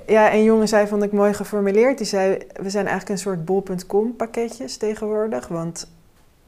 [0.08, 1.98] Ja, een jongen zei, vond ik mooi geformuleerd.
[1.98, 5.48] Die zei, we zijn eigenlijk een soort bol.com pakketjes tegenwoordig.
[5.48, 5.88] Want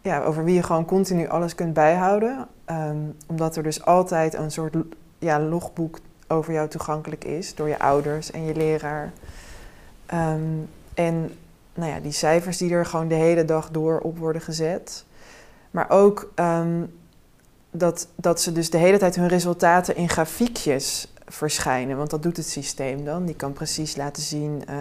[0.01, 2.47] ja, over wie je gewoon continu alles kunt bijhouden.
[2.65, 4.75] Ehm, omdat er dus altijd een soort
[5.19, 7.55] ja, logboek over jou toegankelijk is.
[7.55, 9.11] Door je ouders en je leraar.
[10.05, 10.41] Ehm,
[10.93, 11.31] en
[11.79, 15.05] nou ja, die cijfers die er gewoon de hele dag door op worden gezet.
[15.71, 16.83] Maar ook ehm,
[17.71, 21.97] dat, dat ze dus de hele tijd hun resultaten in grafiekjes verschijnen.
[21.97, 23.25] Want dat doet het systeem dan.
[23.25, 24.75] Die kan precies laten zien eh,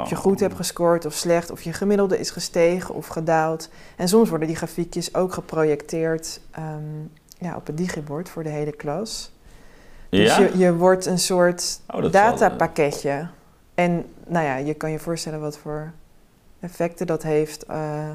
[0.00, 0.20] of je Oh.
[0.22, 1.50] goed hebt gescoord of slecht.
[1.50, 3.68] Of je gemiddelde is gestegen of gedaald.
[3.96, 6.64] En soms worden die grafiekjes ook geprojecteerd ehm,
[7.38, 9.32] ja, op het digibord voor de hele klas.
[10.08, 10.42] Dus Ja?
[10.42, 13.28] je, je wordt een soort Oh, zal- datapakketje.
[13.74, 15.92] En nou ja, je kan je voorstellen wat voor
[16.60, 18.08] effecten dat heeft eh,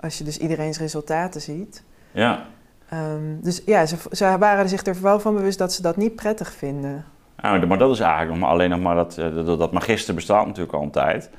[0.00, 1.82] als je dus iedereen's resultaten ziet.
[2.10, 2.46] Ja.
[2.88, 6.14] Ehm, dus ja, ze, ze waren zich er wel van bewust dat ze dat niet
[6.14, 7.04] prettig vinden.
[7.42, 10.14] Nou, maar dat is eigenlijk nog maar alleen nog maar dat, eh, dat, dat magister
[10.14, 11.30] bestaat natuurlijk al een tijd.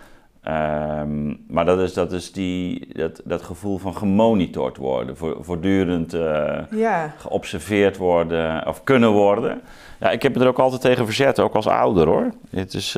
[0.41, 6.13] Ehm, maar dat is, dat, is die, dat, dat gevoel van gemonitord worden, voor, voortdurend
[6.13, 9.61] eh, Ja, geobserveerd worden of kunnen worden.
[9.99, 12.29] Ja, ik heb me er ook altijd tegen verzet, ook als ouder hoor.
[12.49, 12.97] Het is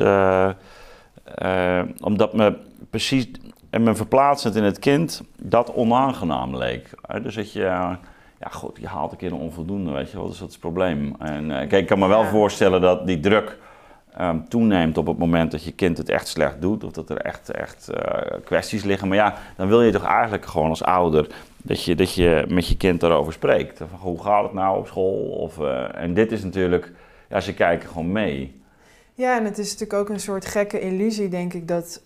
[2.00, 2.56] omdat me
[2.92, 3.26] precies
[3.70, 6.90] en me verplaatsend in het kind dat onaangenaam leek.
[7.22, 10.38] Dus dat je, ja goed, je haalt een keer een onvoldoende, weet je wel, dus
[10.38, 11.14] dat is het probleem.
[11.18, 12.28] En eh, kijk, ik kan me wel Ja.
[12.28, 13.58] voorstellen dat die druk
[14.16, 17.16] ehm, toeneemt op het moment dat je kind het echt slecht doet of dat er
[17.16, 19.08] echt, echt eh, kwesties liggen.
[19.08, 21.26] Maar ja, dan wil je toch eigenlijk gewoon als ouder
[21.62, 23.78] dat je, dat je met je kind daarover spreekt.
[23.78, 25.28] Van, hoe gaat het nou op school?
[25.30, 26.92] Of, eh, en dit is natuurlijk,
[27.28, 28.60] ja, ze kijken gewoon mee.
[29.14, 32.02] Ja, en het is natuurlijk ook een soort gekke illusie, denk ik, dat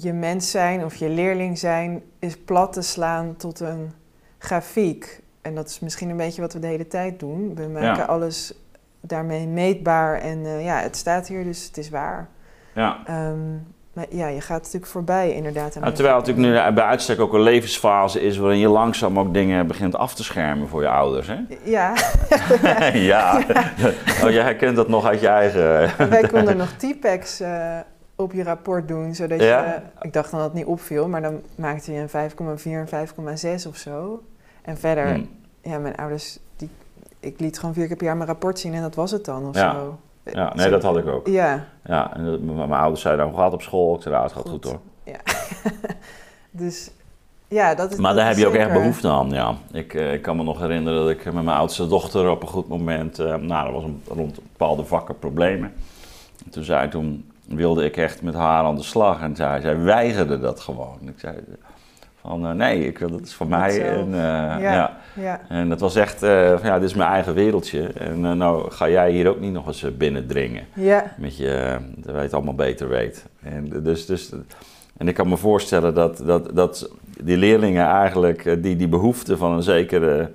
[0.00, 3.92] je mens zijn of je leerling zijn is plat te slaan tot een
[4.38, 5.20] grafiek.
[5.42, 7.54] En dat is misschien een beetje wat we de hele tijd doen.
[7.54, 8.04] We maken Ja.
[8.04, 8.54] alles
[9.00, 12.28] daarmee meetbaar en eh, ja, het staat hier, dus het is waar.
[12.74, 12.98] Ja.
[13.06, 13.52] Ehm,
[13.92, 15.76] maar ja, je gaat natuurlijk voorbij inderdaad.
[15.80, 19.34] aan terwijl het natuurlijk nu bij uitstek ook een levensfase is waarin je langzaam ook
[19.34, 21.26] dingen begint af te schermen voor je ouders.
[21.26, 21.36] Hè?
[21.64, 21.92] Ja,
[23.12, 23.42] ja,
[24.22, 25.62] oh, jij herkent dat nog uit je eigen.
[26.10, 27.78] wij konden nog T-Pex eh,
[28.16, 29.64] op je rapport doen, zodat Ja?
[29.64, 29.80] je...
[30.06, 32.88] Ik dacht dan dat het niet opviel, maar dan maakte je een 5,4 en
[33.62, 34.22] 5,6 of zo.
[34.62, 35.28] En verder, Hmm.
[35.62, 36.70] ja, mijn ouders, die,
[37.20, 39.48] ik liet gewoon vier keer per jaar mijn rapport zien en dat was het dan
[39.48, 39.72] of Ja.
[39.74, 39.98] zo.
[40.32, 41.26] Ja, Zo- nee, dat had ik ook.
[41.26, 43.94] Ja, Ja, en dat- mijn ouders zeiden, hoe gaat het op school?
[43.96, 44.50] Ik zei, het gaat Goed.
[44.50, 44.80] goed hoor.
[46.50, 46.90] dus
[47.48, 49.54] ja, dat is Maar dat daar heb je ook echt behoefte aan, ja.
[49.72, 52.48] Ik, eh, ik kan me nog herinneren dat ik met mijn oudste dochter op een
[52.48, 53.18] goed moment...
[53.18, 55.72] eh, nou, er was een, rond bepaalde vakken problemen.
[56.44, 59.20] En toen zei toen wilde ik echt met haar aan de slag.
[59.20, 60.98] En zij, zij weigerde dat gewoon.
[61.06, 61.34] Ik zei
[62.20, 63.82] van, eh, nee, ik, wil- dat is voor mij.
[63.90, 64.58] En, eh, Ja.
[64.58, 64.96] ja.
[65.14, 67.86] Ja, en dat was echt, eh, van, ja, dit is mijn eigen wereldje.
[67.86, 70.64] En nou ga jij hier ook niet nog eens binnendringen.
[70.74, 73.26] ja, Met je, dat weet allemaal beter weet.
[73.42, 74.32] En, dus, dus,
[74.96, 76.90] en ik kan me voorstellen dat, dat, dat
[77.22, 80.30] die leerlingen eigenlijk die, die behoefte van een zekere,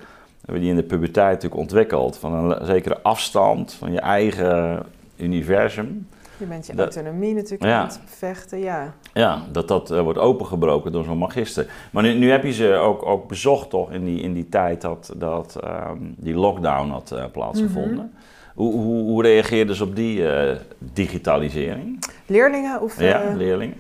[0.46, 4.84] hebben die in de puberteit natuurlijk ontwikkeld, van een zekere afstand van je eigen
[5.18, 6.08] universum.
[6.40, 7.80] Je bent je Dat- autonomie natuurlijk Ja.
[7.80, 8.94] aan het vechten, ja.
[9.14, 11.72] Ja, dat dat eh, wordt opengebroken door zo'n magister.
[11.92, 14.82] Maar nu, nu heb je ze ook, ook bezocht toch in die, in die tijd
[14.82, 18.14] dat, dat ehm, die lockdown had eh, plaatsgevonden.
[18.56, 22.04] Hoe, hoe, hoe reageerden ze op die eh, digitalisering?
[22.26, 23.00] Leerlingen of...
[23.02, 23.78] ja, leerlingen?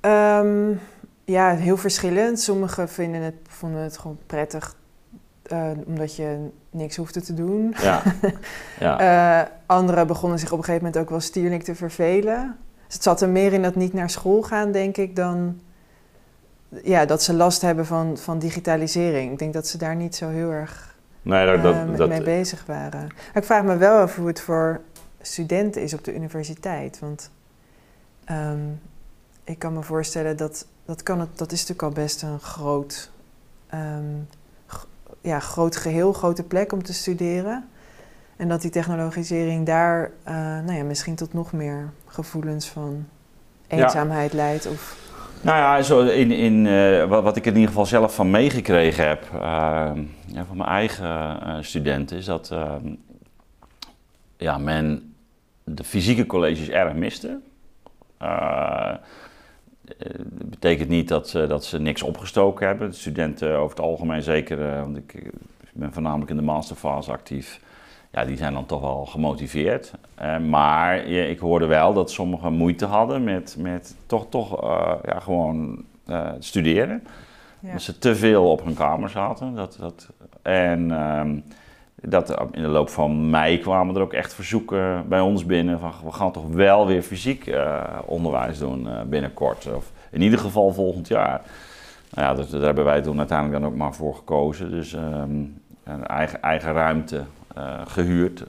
[0.00, 0.70] Ehm,
[1.24, 2.40] ja, heel verschillend.
[2.40, 4.74] Sommigen vinden het, vonden het gewoon prettig
[5.48, 7.74] eh, omdat je niks hoefde te doen.
[7.80, 8.02] Ja.
[8.80, 8.98] ja.
[9.42, 12.56] Eh, anderen begonnen zich op een gegeven moment ook wel stierlijk te vervelen.
[12.86, 15.60] Dus het zat er meer in dat niet naar school gaan, denk ik, dan
[16.82, 19.32] ja, dat ze last hebben van, van digitalisering.
[19.32, 22.08] Ik denk dat ze daar niet zo heel erg nee, dat, dat, eh, mee- dat-
[22.08, 23.00] mee bezig waren.
[23.06, 24.80] Maar ik vraag me wel af hoe het voor
[25.20, 26.98] studenten is op de universiteit.
[26.98, 27.30] Want
[28.24, 28.58] ehm,
[29.44, 33.10] ik kan me voorstellen dat dat, kan het, dat is natuurlijk al best een groot,
[33.66, 34.04] ehm,
[35.20, 37.68] ja, groot geheel, grote plek om te studeren.
[38.36, 43.06] En dat die technologisering daar eh, nou ja, misschien tot nog meer gevoelens van
[43.68, 43.76] Ja.
[43.76, 44.66] eenzaamheid leidt.
[44.66, 45.06] Of,
[45.40, 49.08] Nou ja, zo in, in, uh, wat, wat, ik in ieder geval zelf van meegekregen
[49.08, 49.40] heb, uh,
[50.26, 52.52] ja, van mijn eigen studenten, is dat
[54.36, 55.14] ja, men
[55.64, 57.40] de fysieke colleges erg miste.
[59.98, 62.90] Dat betekent niet dat, dat ze niks opgestoken hebben.
[62.90, 65.30] De studenten over het algemeen zeker, want ik,
[65.72, 67.60] ben voornamelijk in de masterfase actief
[68.10, 69.92] ja, die zijn dan toch wel gemotiveerd.
[70.22, 75.20] Uh, maar ik hoorde wel dat sommigen moeite hadden met, met toch, toch uh, ja,
[75.20, 77.02] gewoon uh, studeren.
[77.60, 77.72] Ja.
[77.72, 79.54] Dat ze te veel op hun kamer zaten.
[79.54, 80.08] Dat, dat,
[80.42, 81.38] en ehm,
[82.02, 85.92] dat in de loop van mei kwamen er ook echt verzoeken bij ons binnen van
[86.04, 87.50] we gaan toch wel weer fysiek
[88.04, 89.68] onderwijs doen binnenkort.
[89.74, 91.40] Of in ieder geval volgend jaar.
[92.10, 94.70] Nou ja, daar hebben wij toen uiteindelijk dan ook maar voor gekozen.
[94.70, 97.24] Dus um, een eigen, eigen ruimte
[97.84, 98.44] gehuurd.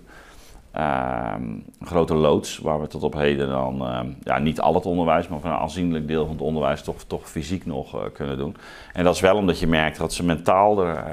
[0.71, 1.43] Ehm,
[1.79, 5.27] een grote loods waar we tot op heden dan ehm, ja, niet al het onderwijs,
[5.27, 8.55] maar van een aanzienlijk deel van het onderwijs toch, toch fysiek nog kunnen doen.
[8.93, 11.03] En dat is wel omdat je merkt dat ze mentaal er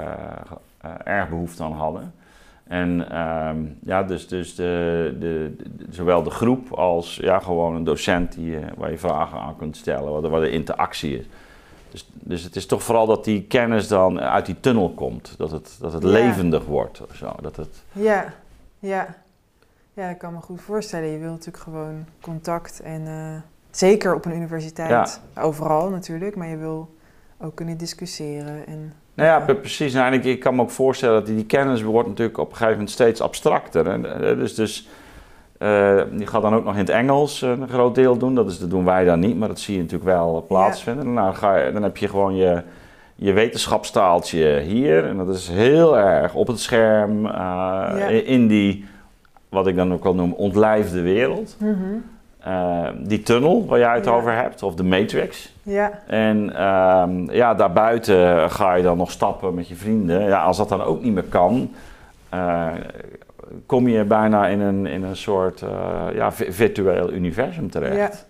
[1.05, 2.13] erg behoefte aan hadden.
[2.67, 5.57] En ehm, ja, dus, dus de, de,
[5.91, 10.13] zowel de groep als ja, gewoon een docent die, waar je vragen aan kunt stellen,
[10.13, 11.27] waar de, waar de interactie is.
[11.91, 15.35] Dus, dus het is toch vooral dat die kennis dan uit die tunnel komt.
[15.39, 17.03] Dat het, dat het levendig wordt.
[17.13, 17.83] Zo, dat het...
[17.93, 18.35] Ja,
[18.79, 19.15] ja.
[19.93, 21.09] Ja, ik kan me goed voorstellen.
[21.09, 23.37] Je wil natuurlijk gewoon contact en uh,
[23.71, 26.95] zeker op een universiteit, overal natuurlijk, maar je wil
[27.39, 28.67] ook kunnen discussiëren.
[28.67, 29.93] En, nou ja, precies.
[29.93, 32.47] Nou, en ik, ik, kan me ook voorstellen dat die, die kennis wordt natuurlijk op
[32.47, 33.87] een gegeven moment steeds abstracter.
[33.87, 34.89] En, eh, dus, dus
[35.59, 38.35] uh, die gaat dan ook nog in het Engels een groot deel doen.
[38.35, 41.13] Dat, is, dat doen wij dan niet, maar dat zie je natuurlijk wel plaatsvinden.
[41.13, 41.25] Ja.
[41.25, 42.63] Dan, ga je, dan heb je gewoon je,
[43.15, 45.05] je wetenschapstaaltje hier.
[45.05, 48.07] En dat is heel erg op het scherm, uh, ja.
[48.09, 48.85] in die,
[49.49, 51.57] wat ik dan ook wel noem, ontlijfde wereld.
[51.59, 53.07] Mm -hmm.
[53.07, 54.11] die tunnel waar jij het ja.
[54.11, 55.56] over hebt, of de matrix.
[55.67, 56.01] Ja.
[56.07, 60.23] En ehm, ja, daarbuiten ga je dan nog stappen met je vrienden.
[60.23, 61.71] Ja, als dat dan ook niet meer kan,
[63.67, 68.27] kom je bijna in een, in een soort uh, ja, virtueel universum terecht.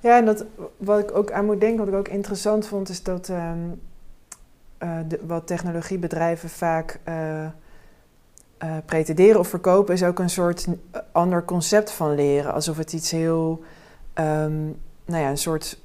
[0.00, 0.08] Ja.
[0.10, 0.44] ja, en dat,
[0.76, 3.80] wat ik ook aan moet denken, wat ik ook interessant vond, is dat um,
[4.82, 7.00] uh, de, wat technologiebedrijven vaak
[8.84, 10.66] pretenderen of verkopen, is ook een soort
[11.12, 12.52] ander concept van leren.
[12.52, 13.62] Alsof het iets heel,
[14.14, 15.81] um, nou ja, een soort,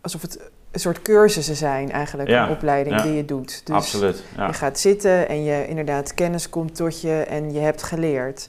[0.00, 3.66] alsof het een soort cursussen zijn eigenlijk, ja, een opleiding ja, die je doet.
[3.66, 4.22] Dus absoluut.
[4.36, 4.46] Ja.
[4.46, 8.48] je gaat zitten en je inderdaad kennis komt tot je en je hebt geleerd.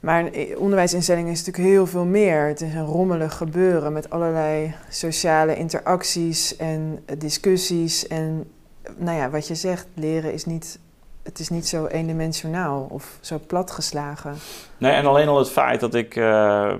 [0.00, 2.46] Maar een onderwijsinstelling is natuurlijk heel veel meer.
[2.46, 8.06] Het is een rommelig gebeuren met allerlei sociale interacties en discussies.
[8.06, 8.50] En
[8.96, 10.78] nou ja, wat je zegt, leren is niet,
[11.22, 14.34] het is niet zo eendimensionaal of zo platgeslagen.
[14.78, 16.74] Nee, en alleen al het feit dat ik uh,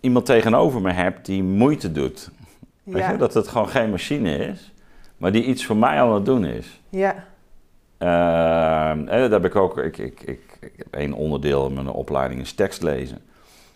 [0.00, 2.30] iemand tegenover me heb die moeite doet
[2.92, 4.72] Weet je, dat het gewoon geen machine is,
[5.16, 6.80] maar die iets voor mij aan het doen is.
[6.88, 7.24] Ja.
[7.98, 9.78] Uh, en dat heb ik ook.
[9.78, 13.18] Ik, ik, ik, ik heb één onderdeel in mijn opleiding is tekst lezen.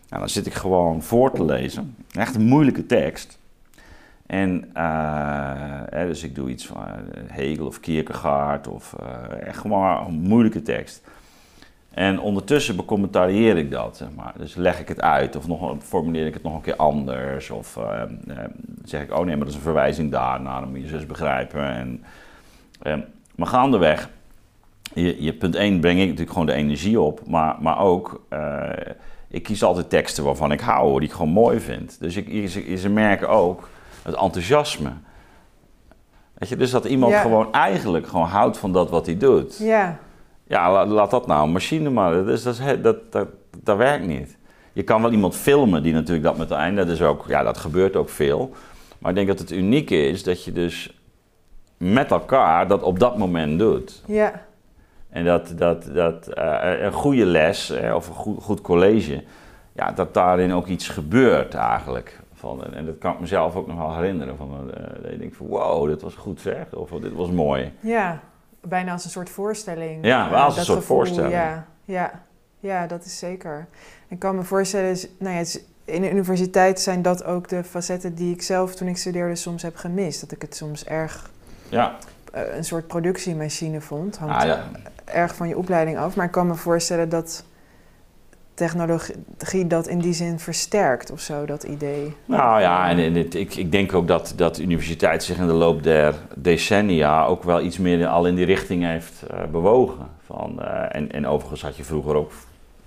[0.08, 1.96] Nou, dan zit ik gewoon voor te lezen.
[2.12, 3.38] Echt een moeilijke tekst.
[4.26, 6.84] En uh, dus ik doe iets van
[7.26, 11.02] Hegel of Kierkegaard of uh, echt gewoon een moeilijke tekst.
[11.90, 14.32] En ondertussen becommentarieer ik dat, zeg maar.
[14.36, 17.50] Dus leg ik het uit of nog, formuleer ik het nog een keer anders.
[17.50, 18.38] Of uh, uh,
[18.84, 20.40] zeg ik, oh nee, maar dat is een verwijzing daar.
[20.40, 21.72] Nou, dan moet je zus begrijpen.
[21.72, 22.04] En,
[22.82, 22.94] uh,
[23.34, 24.10] maar gaandeweg,
[24.94, 27.20] je, je punt 1 breng ik natuurlijk gewoon de energie op.
[27.26, 28.26] Maar, maar ook,
[29.28, 31.96] ik kies altijd teksten waarvan ik hou, die ik gewoon mooi vind.
[32.00, 33.68] Dus ik, ze, ze merken ook
[34.02, 34.90] het enthousiasme.
[36.34, 37.20] Weet je, dus dat iemand ja.
[37.20, 39.58] gewoon eigenlijk gewoon houdt van dat wat hij doet.
[39.58, 39.98] Ja.
[40.50, 42.12] Ja, laat, dat nou een machine maar.
[42.12, 43.28] Dat, is, dat, dat,
[43.62, 44.36] dat, werkt niet.
[44.72, 46.84] Je kan wel iemand filmen die natuurlijk dat met einde.
[46.84, 48.52] Dat, is ook, ja, dat gebeurt ook veel.
[48.98, 51.00] Maar ik denk dat het unieke is dat je dus
[51.76, 54.02] met elkaar dat op dat moment doet.
[54.06, 54.46] Ja.
[55.08, 59.22] En dat, dat, dat uh, een goede les uh, of een goed, goed, college,
[59.72, 62.20] ja, dat daarin ook iets gebeurt eigenlijk.
[62.34, 64.36] Van, en dat kan ik mezelf ook nog wel herinneren.
[64.36, 67.72] Van, uh, dat je denkt van wow, dit was goed zeg, of dit was mooi.
[67.80, 68.20] Ja,
[68.60, 70.04] bijna als een soort voorstelling.
[70.04, 71.32] Ja, wel als een soort gevoel, voorstelling.
[71.32, 72.22] Ja, ja,
[72.60, 73.66] ja, dat is zeker.
[74.08, 75.44] Ik kan me voorstellen, nou ja,
[75.84, 79.62] in de universiteit zijn dat ook de facetten die ik zelf toen ik studeerde soms
[79.62, 80.20] heb gemist.
[80.20, 81.30] Dat ik het soms erg
[81.68, 81.96] ja.
[82.34, 84.16] Uh, een soort productiemachine vond.
[84.18, 84.64] Hangt ah, ja.
[85.04, 86.16] erg van je opleiding af.
[86.16, 87.44] Maar ik kan me voorstellen dat
[88.60, 92.16] technologie dat in die zin versterkt of zo, dat idee?
[92.24, 95.46] Nou ja, en, en het, ik, ik denk ook dat, dat de universiteit zich in
[95.46, 100.06] de loop der decennia ook wel iets meer al in die richting heeft uh, bewogen.
[100.24, 102.32] Van, uh, en, en overigens had je vroeger ook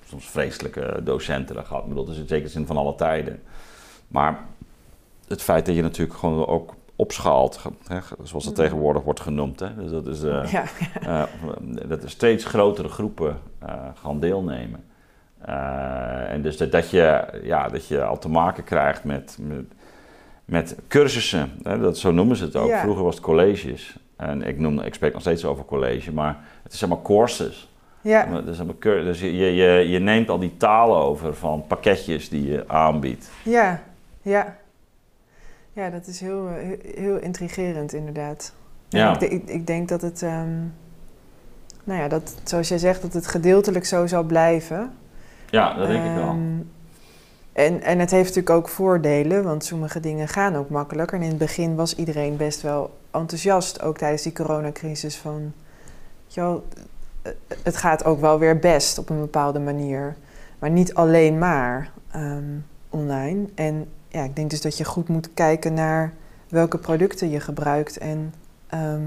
[0.06, 1.82] soms vreselijke docenten gehad.
[1.82, 3.42] Ik bedoel, dat is in zekere zin van alle tijden.
[4.08, 4.40] Maar
[5.28, 9.60] het feit dat je natuurlijk gewoon ook opschaalt, hè, zoals dat tegenwoordig wordt genoemd.
[9.60, 9.76] Hè.
[9.76, 10.64] Dus dat is, uh, ja,
[11.02, 11.28] ja.
[11.88, 13.38] dat er steeds grotere groepen
[14.02, 14.84] gaan deelnemen.
[16.29, 19.65] En dus dat, dat, je, ja, dat je al te maken krijgt met, met,
[20.45, 21.51] met cursussen.
[21.63, 22.71] Hè, dat, zo noemen ze het ook.
[22.71, 23.97] Vroeger was het colleges.
[24.15, 27.71] En ik, noem, ik spreek nog steeds over college, maar het is maar courses.
[28.01, 28.41] Ja.
[28.41, 33.29] Dus, dus je, je, je neemt al die talen over van pakketjes die je aanbiedt.
[33.43, 33.82] Ja,
[34.21, 34.58] ja.
[35.73, 36.47] Ja, dat is heel,
[36.95, 38.53] heel intrigerend inderdaad.
[38.89, 39.19] Ja.
[39.19, 40.73] Ik, ik, ik, denk dat het, um,
[41.84, 44.91] nou ja, dat, zoals jij zegt, dat het gedeeltelijk zo zal blijven.
[45.54, 46.28] Ja, dat denk ik wel.
[46.28, 46.60] Ehm,
[47.52, 51.18] en, en het heeft natuurlijk ook voordelen, want sommige dingen gaan ook makkelijker.
[51.18, 55.54] En in het begin was iedereen best wel enthousiast, ook tijdens die coronacrisis, van...
[56.28, 56.63] Joh,
[57.63, 60.16] het gaat ook wel weer best op een bepaalde manier.
[60.60, 62.58] Maar niet alleen maar ehm,
[62.89, 63.46] online.
[63.56, 66.13] En ja, ik denk dus dat je goed moet kijken naar
[66.50, 68.34] welke producten je gebruikt en
[68.68, 69.04] ehm,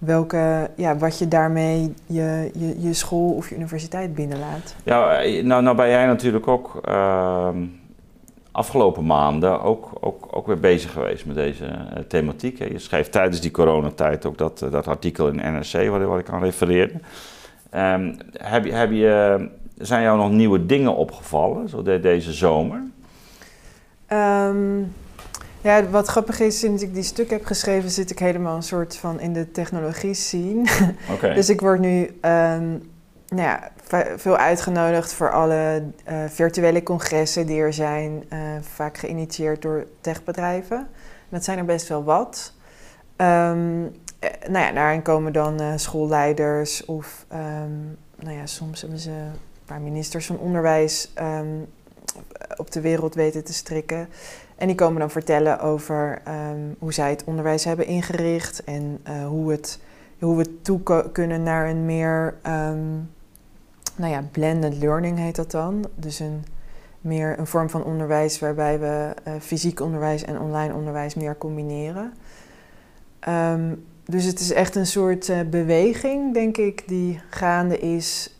[0.00, 4.74] welke, ja, wat je daarmee je, je, je school of je universiteit binnenlaat.
[4.82, 7.48] Ja, eh, nou, nou ben jij natuurlijk ook uh,
[8.52, 12.58] afgelopen maanden ook, ook, ook weer bezig geweest met deze uh, thematiek.
[12.58, 16.28] Je schreef tijdens die coronatijd ook dat, uh, dat artikel in NRC waar, waar ik
[16.28, 16.94] aan refereerde.
[17.74, 22.82] Um, heb, heb je, zijn jou nog nieuwe dingen opgevallen zo de, deze zomer?
[24.12, 24.92] Um,
[25.60, 28.96] ja, wat grappig is, sinds ik die stuk heb geschreven, zit ik helemaal een soort
[28.96, 30.68] van in de technologie scene.
[31.12, 31.34] Okay.
[31.34, 32.90] dus ik word nu um,
[33.30, 33.70] nou ja,
[34.16, 40.88] veel uitgenodigd voor alle uh, virtuele congressen die er zijn, uh, vaak geïnitieerd door techbedrijven.
[41.28, 42.52] Dat zijn er best wel wat.
[43.16, 43.92] Um,
[44.48, 49.66] nou ja, daarin komen dan uh, schoolleiders of um, nou ja, soms hebben ze een
[49.66, 51.66] paar ministers van onderwijs um,
[52.56, 54.08] op de wereld weten te strikken.
[54.60, 59.26] En die komen dan vertellen over um, hoe zij het onderwijs hebben ingericht en uh,
[59.26, 59.80] hoe, het,
[60.18, 62.34] hoe we toe kunnen naar een meer,
[63.96, 65.84] nou ja, blended learning heet dat dan.
[65.94, 66.44] Dus een
[67.00, 72.12] meer een vorm van onderwijs waarbij we uh, fysiek onderwijs en online onderwijs meer combineren.
[73.28, 78.36] Um, dus het is echt een soort uh, beweging, denk ik, die gaande is.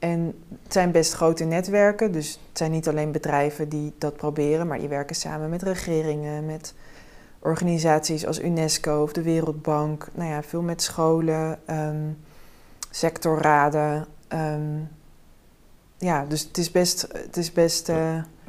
[0.00, 4.66] En het zijn best grote netwerken, dus het zijn niet alleen bedrijven die dat proberen,
[4.66, 6.74] maar die werken samen met regeringen, met
[7.38, 10.08] organisaties als UNESCO of de Wereldbank.
[10.14, 12.18] Nou ja, veel met scholen, um,
[12.90, 14.06] sectorraden.
[14.28, 14.88] Um,
[15.98, 17.08] ja, dus het is best.
[17.12, 17.96] Het is best uh,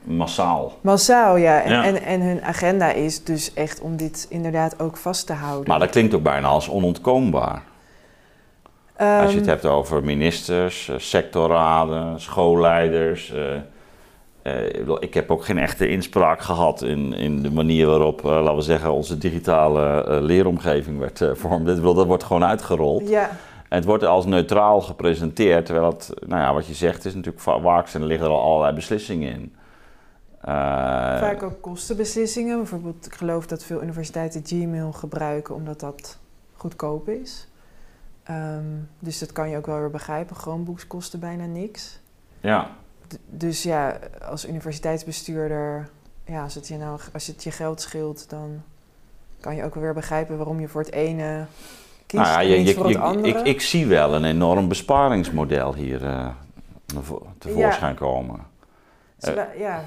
[0.03, 0.77] Massaal.
[0.81, 1.61] Massaal, ja.
[1.61, 5.67] En, En, en hun agenda is dus echt om dit inderdaad ook vast te houden.
[5.67, 7.63] Maar dat klinkt ook bijna als onontkoombaar.
[9.01, 13.33] Als je het ehm, hebt over ministers, eh, sectorraden, schoolleiders.
[13.33, 13.55] Uh,
[14.43, 18.55] uh, ik heb ook geen echte inspraak gehad in, in de manier waarop, uh, laten
[18.55, 21.65] we zeggen, onze digitale leeromgeving werd vormd.
[21.65, 23.09] Dat wordt gewoon uitgerold.
[23.09, 23.29] Ja.
[23.69, 27.43] En het wordt als neutraal gepresenteerd, terwijl het, nou ja, wat je zegt, is natuurlijk
[27.43, 29.55] vaak en er liggen er al allerlei beslissingen in.
[30.41, 32.57] Vaak ook kostenbeslissingen.
[32.57, 36.17] Bijvoorbeeld, ik geloof dat veel universiteiten Gmail gebruiken omdat dat
[36.53, 37.50] goedkoop is.
[38.31, 40.35] Um, dus dat kan je ook wel weer begrijpen.
[40.35, 41.99] Chromebooks kosten bijna niks.
[42.39, 42.69] Ja.
[43.25, 45.89] dus ja, als universiteitsbestuurder,
[46.25, 48.61] ja, als het, je nou, als het je geld scheelt, dan
[49.39, 51.45] kan je ook wel weer begrijpen waarom je voor het ene
[52.05, 53.39] kiest nou ja, je, en niet voor het andere.
[53.39, 56.27] Ik, ik, zie wel een enorm besparingsmodel hier uh,
[57.37, 57.99] tevoorschijn ja.
[57.99, 58.39] komen.
[59.19, 59.83] Uh, ja,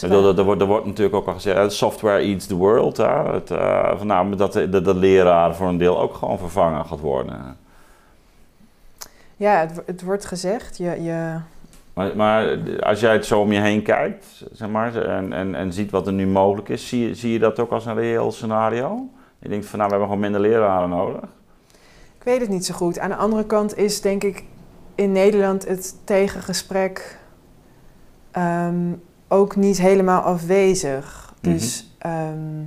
[0.00, 2.96] er, er, wordt, er wordt natuurlijk ook al gezegd, software eats the world.
[2.96, 3.32] Hè?
[3.32, 6.84] Het, uh, van, nou, dat de, de, de, leraar voor een deel ook gewoon vervangen
[6.84, 7.56] gaat worden.
[9.42, 10.76] Ja, het, het wordt gezegd.
[10.76, 11.36] Je, je...
[11.92, 15.72] Maar, maar, als jij het zo om je heen kijkt zeg maar, en, en, en
[15.72, 19.08] ziet wat er nu mogelijk is, zie, zie je dat ook als een reëel scenario?
[19.38, 21.22] Je denkt van nou, we hebben gewoon minder leraren nodig.
[22.18, 22.98] Ik weet het niet zo goed.
[22.98, 24.44] Aan de andere kant is denk ik
[24.94, 27.18] in Nederland het tegengesprek
[28.36, 31.34] um, ook niet helemaal afwezig.
[31.40, 31.52] Mhm.
[31.52, 32.58] Dus ehm,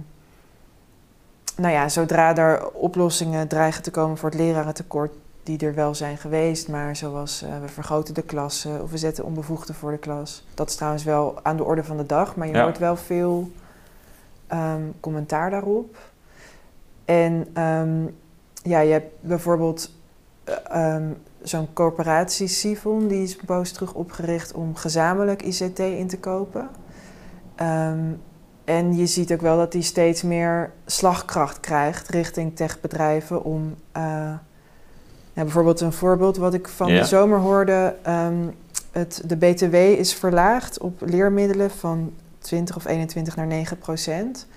[1.57, 5.13] nou ja, zodra er oplossingen dreigen te komen voor het lerarentekort,
[5.45, 9.23] die er wel zijn geweest, maar zoals uh, we vergroten de klassen of we zetten
[9.23, 10.45] onbevoegden voor de klas.
[10.53, 13.51] Dat is trouwens wel aan de orde van de dag, maar je hoort wel veel
[14.53, 15.97] um, commentaar daarop.
[17.05, 18.15] En um,
[18.63, 19.91] ja, je hebt bijvoorbeeld
[20.71, 20.97] uh,
[21.41, 26.69] zo'n corporatie Sifon, die is boos terug opgericht om gezamenlijk ICT in te kopen.
[27.61, 28.21] Um,
[28.63, 33.75] en je ziet ook wel dat die steeds meer slagkracht krijgt richting techbedrijven om.
[33.97, 34.33] Uh,
[35.43, 37.95] bijvoorbeeld een voorbeeld wat ik van de zomer hoorde.
[38.07, 38.55] Um,
[38.91, 44.47] het, de BTW is verlaagd op leermiddelen van 20 of 21 naar 9 procent.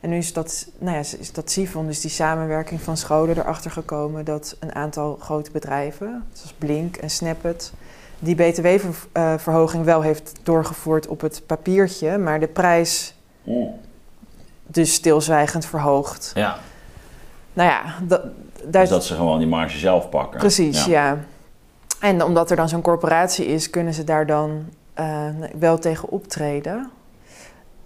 [0.00, 3.70] En nu is dat, nou ja, is dat SIFON, dus die samenwerking van scholen, erachter
[3.70, 7.72] gekomen dat een aantal grote bedrijven, zoals Blink en Snapit,
[8.18, 13.14] die btw-verhoging wel heeft doorgevoerd op het papiertje, maar de prijs
[14.66, 16.30] dus stilzwijgend verhoogd.
[16.34, 16.58] Ja.
[17.56, 18.22] Nou ja, dat,
[18.64, 20.38] daar dus dat ze gewoon die marge zelf pakken.
[20.38, 21.18] Precies, ja.
[22.00, 24.64] En omdat er dan zo'n corporatie is, kunnen ze daar dan
[24.98, 25.28] uh,
[25.58, 26.90] wel tegen optreden.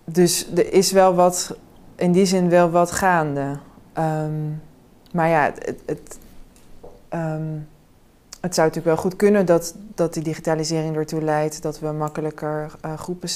[0.04, 1.56] Dus er is wel wat,
[1.96, 3.58] in die zin wel wat gaande.
[3.98, 4.62] Um,
[5.12, 6.18] maar ja, het, het,
[7.14, 7.68] um,
[8.40, 12.72] het, zou natuurlijk wel goed kunnen dat, dat die digitalisering ertoe leidt dat we makkelijker
[12.84, 13.28] uh, groepen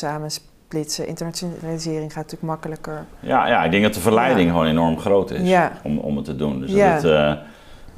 [0.69, 1.07] samensplitsen.
[1.07, 3.05] Internationalisering gaat natuurlijk makkelijker.
[3.21, 5.73] Ja, ja ik denk dat de verleiding gewoon enorm groot is ja.
[5.83, 6.61] om, om het te doen.
[6.61, 6.95] Dus ja.
[6.95, 7.39] dat het,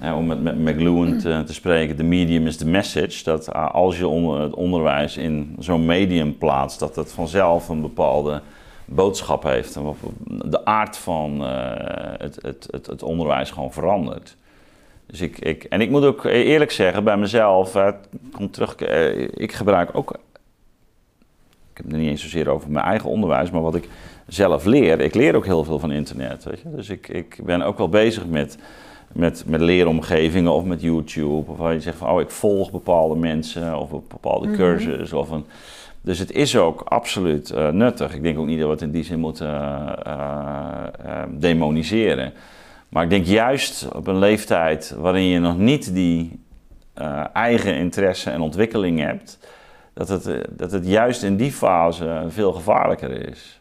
[0.03, 3.25] uh, om met, met McLuhan te, te, spreken, de medium is the message.
[3.25, 7.81] Dat uh, als je onder, het onderwijs in zo'n medium plaatst, dat het vanzelf een
[7.81, 8.41] bepaalde
[8.85, 9.77] boodschap heeft.
[9.77, 9.95] En
[10.51, 11.49] de aard van uh,
[12.19, 14.37] het, het, het, het, onderwijs gewoon verandert.
[15.07, 17.77] Dus ik, ik, en ik moet ook eerlijk zeggen, bij mezelf,
[18.33, 18.77] kom terug,
[19.31, 20.19] ik gebruik ook,
[21.77, 23.89] ik heb het niet eens zozeer over mijn eigen onderwijs, maar wat ik
[24.27, 26.45] zelf leer, ik leer ook heel veel van internet.
[26.45, 26.71] Weet je?
[26.75, 28.59] Dus ik, ik ben ook wel bezig met
[29.13, 31.51] met, met leeromgevingen of met YouTube.
[31.51, 34.57] Of waar je zegt van, oh, ik volg bepaalde mensen of een bepaalde Mhm.
[34.57, 35.13] cursus.
[35.13, 35.45] Of een,
[36.01, 38.15] dus het is ook absoluut uh, nuttig.
[38.15, 42.33] Ik denk ook niet dat we het in die zin moeten uh, uh, demoniseren.
[42.89, 46.41] Maar ik denk juist op een leeftijd waarin je nog niet die
[46.95, 49.39] eh, eigen interesse en ontwikkeling hebt,
[49.97, 53.61] dat het, dat het juist in die fase veel gevaarlijker is.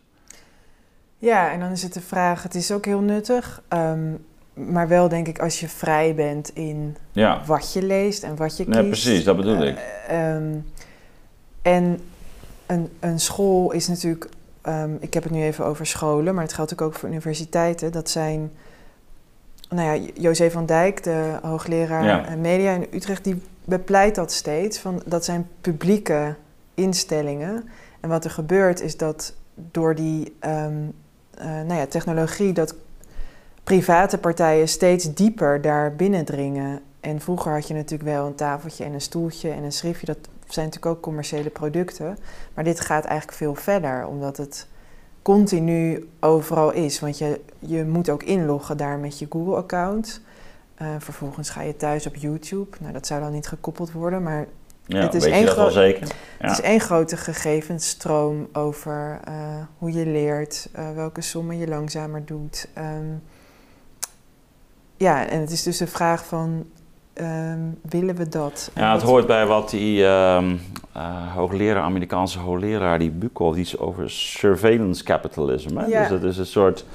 [1.17, 3.61] Ja, en dan is het de vraag, het is ook heel nuttig.
[3.69, 7.41] Um, maar wel denk ik als je vrij bent in ja.
[7.45, 8.77] wat je leest en wat je kiest.
[8.77, 9.77] Nee, precies, dat bedoel ik.
[10.11, 10.65] Uh, um,
[11.61, 11.99] en
[12.65, 14.29] een, een, school is natuurlijk,
[14.63, 17.91] um, ik heb het nu even over scholen, maar het geldt ook voor universiteiten.
[17.91, 18.51] Dat zijn,
[19.69, 22.36] nou ja, José van Dijk, de hoogleraar ja.
[22.36, 24.80] media in Utrecht, die bepleit dat steeds.
[24.80, 26.36] Van, dat zijn publieke
[26.74, 27.70] instellingen.
[27.99, 30.93] En wat er gebeurt is dat door die um,
[31.39, 32.76] uh, nou ja, technologie, dat
[33.63, 36.82] private partijen steeds dieper daar binnendringen.
[36.99, 40.05] En vroeger had je natuurlijk wel een tafeltje en een stoeltje en een schriftje.
[40.05, 42.18] Dat zijn natuurlijk ook commerciële producten.
[42.53, 44.68] Maar dit gaat eigenlijk veel verder, omdat het
[45.22, 46.99] continu overal is.
[46.99, 50.22] Want je, je moet ook inloggen daar met je Google-account.
[50.82, 52.78] Uh, vervolgens ga je thuis op YouTube.
[52.80, 54.45] Nou, dat zou dan niet gekoppeld worden, maar
[54.86, 55.97] ja, het, is één gro- ja.
[56.38, 59.34] het is één grote gegevensstroom over uh,
[59.78, 62.67] hoe je leert, uh, welke sommen je langzamer doet.
[62.78, 63.23] Um,
[64.97, 66.65] ja, en het is dus de vraag van,
[67.13, 68.71] um, willen we dat?
[68.76, 70.61] Ja, het hoort bij wat die um,
[70.97, 75.78] uh, hoogleraar, Amerikaanse hoogleraar, die Bukol, die is over surveillance capitalism.
[75.78, 75.86] Hè?
[75.86, 75.99] Ja.
[75.99, 76.86] Dus dat is een soort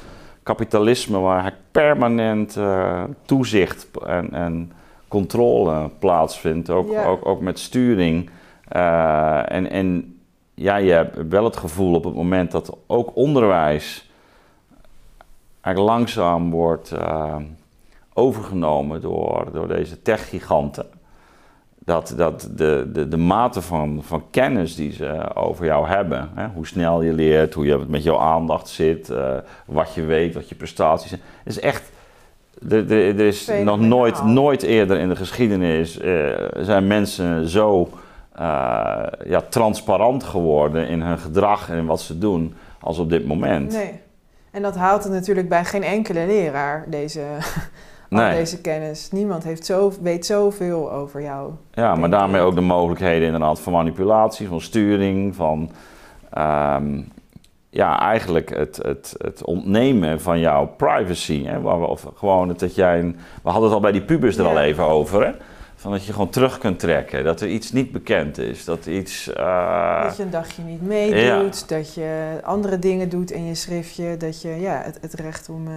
[0.42, 4.72] kapitalisme waar permanent uh, toezicht en, en,
[5.08, 7.04] controle plaatsvindt, ook, ja.
[7.04, 8.30] ook, ook met sturing.
[8.76, 10.18] Uh, en, en
[10.54, 14.10] ja, je hebt wel het gevoel op het moment dat ook onderwijs
[15.60, 17.36] eigenlijk langzaam wordt uh,
[18.12, 20.86] overgenomen door, door deze techgiganten.
[21.90, 26.46] Dat, dat de, de, de mate van, van kennis die ze over jou hebben, hè,
[26.54, 30.48] hoe snel je leert, hoe je met jouw aandacht zit, uh, wat je weet, wat
[30.48, 31.90] je prestaties zijn, is echt.
[32.68, 37.88] Er, is nog nooit, nooit eerder in de geschiedenis uh, zijn mensen zo
[38.40, 43.26] uh, ja, transparant geworden in hun gedrag en in wat ze doen als op dit
[43.26, 43.72] moment.
[43.72, 44.00] Nee.
[44.50, 47.22] En dat haalt het natuurlijk bij geen enkele leraar, deze,
[48.10, 48.28] nee.
[48.28, 49.10] al deze kennis.
[49.10, 51.50] Niemand heeft zo, weet zoveel over jou.
[51.72, 55.70] Ja, maar daarmee ook de mogelijkheden inderdaad van manipulatie, van sturing, van
[56.38, 57.08] um,
[57.70, 61.44] ja, eigenlijk het, het, het ontnemen van jouw privacy.
[61.44, 61.58] Hè?
[61.58, 64.50] Of gewoon het, dat jij, een, we hadden het al bij die pubers er ja.
[64.50, 65.32] al even over, hè?
[65.76, 69.28] Van dat je gewoon terug kunt trekken, dat er iets niet bekend is, dat iets...
[69.28, 70.02] Uh...
[70.02, 71.76] Dat je een dagje niet meedoet, ja.
[71.76, 75.68] dat je andere dingen doet in je schriftje, dat je ja, het, het recht om
[75.68, 75.74] uh,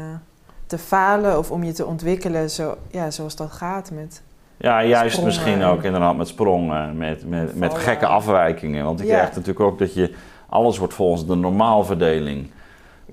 [0.67, 4.21] te falen of om je te ontwikkelen, zo, ja, zoals dat gaat met...
[4.57, 5.33] Ja, juist sprongen.
[5.33, 8.85] misschien ook inderdaad met sprongen, met, met, met gekke afwijkingen.
[8.85, 9.13] Want ik ja.
[9.13, 10.13] krijg natuurlijk ook dat je,
[10.49, 12.51] alles wordt volgens de normaalverdeling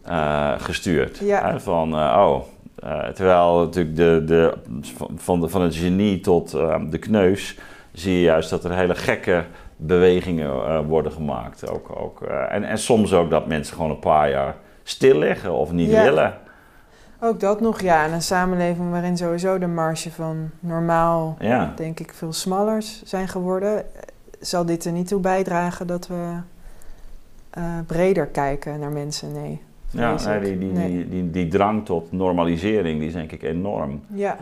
[0.09, 1.19] uh, gestuurd.
[1.19, 1.51] Ja.
[1.51, 1.61] Hè?
[1.61, 2.41] Van, oh,
[2.85, 4.55] uh, terwijl natuurlijk de, de,
[5.17, 6.51] van, de, van het genie tot
[6.91, 7.59] de kneus
[7.93, 9.45] zie je juist dat er hele gekke
[9.77, 11.71] bewegingen worden gemaakt.
[11.71, 15.73] Ook, ook, en, en soms ook dat mensen gewoon een paar jaar stil liggen of
[15.73, 16.03] niet ja.
[16.03, 16.35] willen.
[17.21, 18.05] Ook dat nog, ja.
[18.05, 21.73] En een samenleving waarin sowieso de marge van normaal, ja.
[21.77, 23.85] denk ik, veel smaller zijn geworden.
[24.41, 26.37] Zal dit er niet toe bijdragen dat we
[27.87, 29.61] breder kijken naar mensen, nee.
[29.91, 34.01] Ja, nee, die, die, Die, die, die, drang tot normalisering die is denk ik enorm.
[34.15, 34.37] Ja.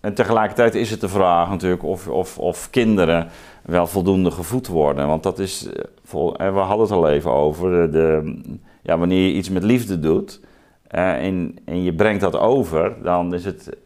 [0.00, 3.28] En tegelijkertijd is het de vraag natuurlijk of, of, of kinderen
[3.62, 5.06] wel voldoende gevoed worden.
[5.06, 5.68] Want dat is,
[6.10, 8.36] we hadden het al even over, de,
[8.82, 10.40] ja, wanneer je iets met liefde doet
[10.88, 13.76] en, en je brengt dat over, dan is het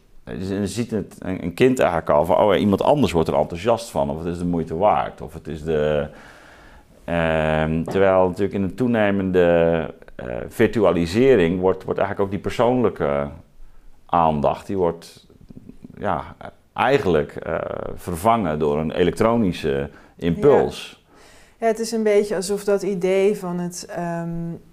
[0.62, 4.18] ziet het, een kind eigenlijk al van, oh, iemand anders wordt er enthousiast van, of
[4.18, 6.08] het is de moeite waard, of het is de.
[7.04, 9.94] Ehm, terwijl natuurlijk in een toenemende
[10.24, 13.28] uh, virtualisering wordt, wordt eigenlijk ook die persoonlijke
[14.06, 15.26] aandacht, die wordt
[15.98, 16.36] ja,
[16.72, 17.58] eigenlijk uh,
[17.94, 21.04] vervangen door een elektronische impuls.
[21.58, 21.66] Ja.
[21.66, 21.66] ja.
[21.66, 23.86] het is een beetje alsof dat idee van het.
[23.90, 24.71] Het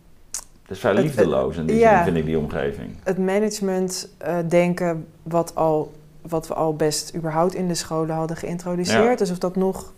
[0.69, 2.89] is vrij liefdeloos in die ja, zin, vind ik, die omgeving.
[3.03, 5.91] Het management uh, denken, wat, al,
[6.21, 9.19] wat we al best überhaupt in de scholen hadden geïntroduceerd.
[9.19, 9.93] Alsof dat nog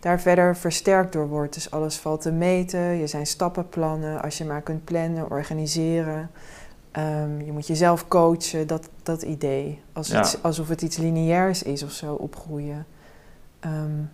[0.00, 1.54] daar verder versterkt door wordt.
[1.54, 6.30] Dus alles valt te meten, je zijn stappenplannen, als je maar kunt plannen, organiseren.
[6.98, 9.80] Um, je moet jezelf coachen, dat, dat idee.
[9.92, 12.86] Als iets, alsof het iets lineairs is of zo, opgroeien.
[13.64, 14.10] Um,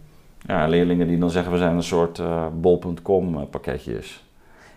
[0.46, 4.24] ja, leerlingen die dan zeggen we zijn een soort uh, bol.com eh, pakketjes.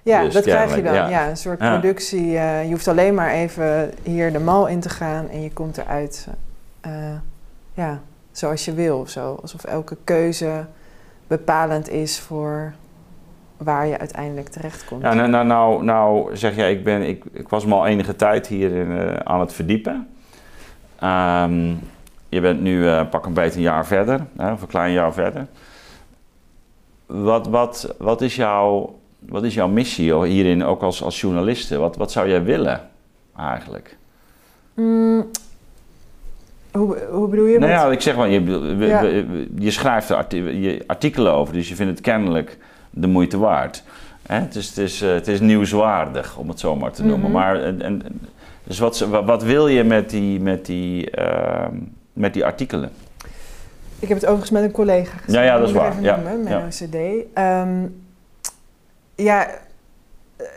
[0.03, 0.93] Ja, dus dat krijg je dan.
[0.93, 1.29] Ja.
[1.29, 2.25] een soort productie.
[2.25, 5.77] Uh, je hoeft alleen maar even hier de mal in te gaan en je komt
[5.77, 6.27] eruit
[6.87, 6.91] uh,
[7.73, 7.99] ja,
[8.31, 9.37] zoals je wil of zo.
[9.41, 10.65] Alsof elke keuze
[11.27, 12.73] bepalend is voor
[13.57, 15.01] waar je uiteindelijk terecht komt.
[15.01, 18.15] Ja, nou, nou, nou, nou zeg jij, ik, ben, ik, ik was me al enige
[18.15, 20.07] tijd hier in, uh, aan het verdiepen.
[21.03, 21.79] Um,
[22.29, 25.47] je bent nu pak een beetje een jaar verder, hè, of een klein jaar verder.
[27.05, 28.95] Wat, wat, wat is jouw
[29.27, 31.77] wat is jouw missie hierin, ook als, als journaliste?
[31.77, 32.89] Wat, wat zou jij willen
[33.37, 33.97] eigenlijk?
[34.73, 35.25] Mm,
[36.71, 37.59] hoe, hoe bedoel je?
[37.59, 41.91] Nou ja, ik zeg wel, je, je schrijft er je artikelen over, dus je vindt
[41.91, 42.57] het kennelijk
[42.89, 43.83] de moeite waard.
[44.27, 44.39] Hè?
[44.39, 47.29] Het, is, het, is, eh, het is nieuwswaardig, om het zo maar te noemen.
[47.29, 47.39] Mhm.
[47.39, 48.01] Maar, en,
[48.63, 51.65] dus wat, wat wil je met die, met die, uh,
[52.13, 52.91] met die artikelen?
[53.99, 55.39] Ik heb het overigens met een collega gezien.
[55.39, 56.01] Ja, ja dat is waar.
[56.01, 56.85] Ja, noemen, met ja.
[56.85, 56.95] OCD.
[57.37, 58.02] Um,
[59.15, 59.47] ja,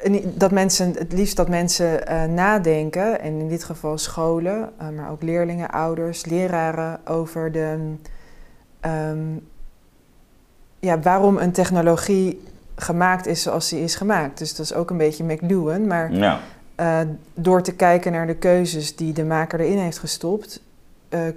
[0.03, 4.89] eh, dat mensen, het liefst dat mensen uh, nadenken, en in dit geval scholen, uh,
[4.89, 7.95] maar ook leerlingen, ouders, leraren, over de,
[8.87, 9.49] um,
[10.79, 12.43] ja, waarom een technologie
[12.77, 14.39] gemaakt is zoals die is gemaakt.
[14.39, 16.41] Dus dat is ook een beetje McLuhan, maar ja.
[16.77, 17.01] uh,
[17.35, 20.63] door te kijken naar de keuzes die de maker erin heeft gestopt,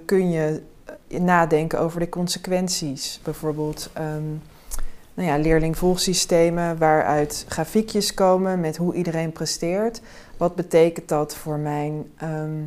[0.04, 0.62] kun je
[1.08, 3.20] nadenken over de consequenties.
[3.22, 3.90] Bijvoorbeeld.
[3.98, 4.42] Um,
[5.14, 10.00] nou ja, leerlingvolgsystemen waaruit grafiekjes komen met hoe iedereen presteert.
[10.36, 12.62] Wat betekent dat voor mijn, ehm,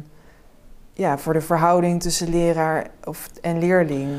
[0.94, 4.10] ja, voor de verhouding tussen leraar of, en leerling?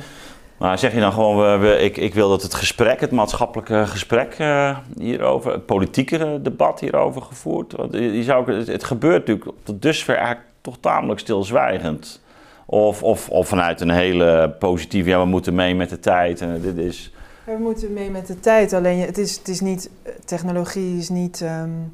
[0.57, 4.39] Maar zeg je dan gewoon, we, ik, ik wil dat het gesprek, het maatschappelijke gesprek
[4.39, 9.83] uh, hierover, het politieke debat hierover gevoerd Want je zou, het, het gebeurt natuurlijk tot
[9.83, 12.23] dusver eigenlijk toch tamelijk stilzwijgend.
[12.67, 16.61] Of, of, of vanuit een hele positieve, ja we moeten mee met de tijd en
[16.61, 17.13] dit is...
[17.45, 18.73] We moeten mee met de tijd.
[18.73, 19.91] Alleen het is, het is niet,
[20.25, 21.41] technologie is niet.
[21.41, 21.93] Um,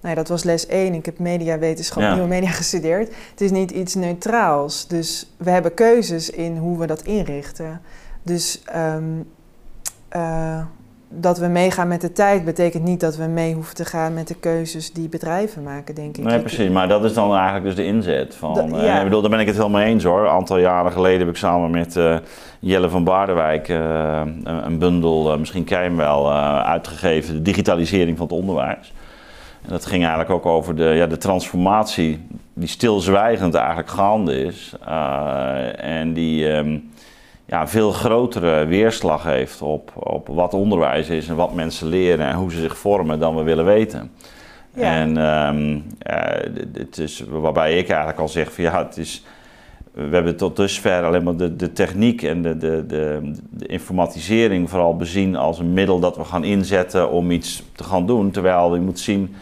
[0.00, 0.94] nou ja, dat was les 1.
[0.94, 2.12] Ik heb mediawetenschap, ja.
[2.12, 3.14] nieuwe media gestudeerd.
[3.30, 4.86] Het is niet iets neutraals.
[4.86, 7.80] Dus we hebben keuzes in hoe we dat inrichten.
[8.22, 9.28] Dus um,
[10.16, 10.64] uh,
[11.08, 14.28] dat we meegaan met de tijd betekent niet dat we mee hoeven te gaan met
[14.28, 16.24] de keuzes die bedrijven maken, denk ik.
[16.24, 16.70] Nee, precies.
[16.70, 18.74] Maar dat is dan eigenlijk dus de inzet van.
[18.74, 18.96] Eh, ja.
[18.98, 20.20] ik bedoel, daar ben ik het helemaal eens hoor.
[20.20, 22.16] Een aantal jaren geleden heb ik samen met uh,
[22.58, 26.32] Jelle van Baardenwijk uh, een, een, bundel, misschien ken je hem wel,
[26.62, 28.92] uitgegeven, de digitalisering van het onderwijs.
[29.62, 34.74] En dat ging eigenlijk ook over de, ja, de transformatie die stilzwijgend eigenlijk gaande is.
[35.76, 36.48] en die.
[36.48, 36.94] Um,
[37.46, 42.36] ja, veel grotere weerslag heeft op, op wat onderwijs is en wat mensen leren en
[42.36, 44.10] hoe ze zich vormen dan we willen weten.
[44.74, 44.94] Ja.
[44.94, 45.84] En um,
[46.72, 49.24] het is waarbij ik eigenlijk al zeg van ja, het is,
[49.92, 54.70] we hebben tot dusver alleen maar de, de techniek en de, de, de, de, informatisering
[54.70, 58.30] vooral bezien als een middel dat we gaan inzetten om iets te gaan doen.
[58.30, 59.34] Terwijl je moet zien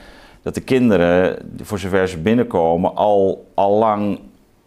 [0.42, 4.18] dat de kinderen, voor zover ze binnenkomen, al, al lang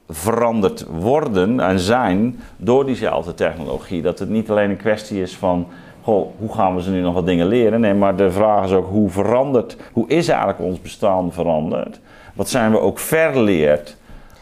[0.10, 4.01] veranderd worden en zijn door diezelfde technologie.
[4.01, 5.68] Dat het niet alleen een kwestie is van
[6.01, 7.80] goh, hoe gaan we ze nu nog wat dingen leren?
[7.80, 11.99] Nee, maar de vraag is ook hoe verandert, hoe is eigenlijk ons bestaan veranderd?
[12.34, 13.97] Wat zijn we ook verleerd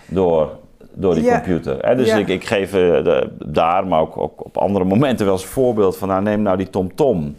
[0.07, 0.49] door,
[0.93, 1.95] door die computer?
[1.95, 5.43] Dus ik, ik, geef uh, de, daar, maar ook, ook, op andere momenten wel eens
[5.43, 7.35] een voorbeeld van, nou, neem nou die TomTom.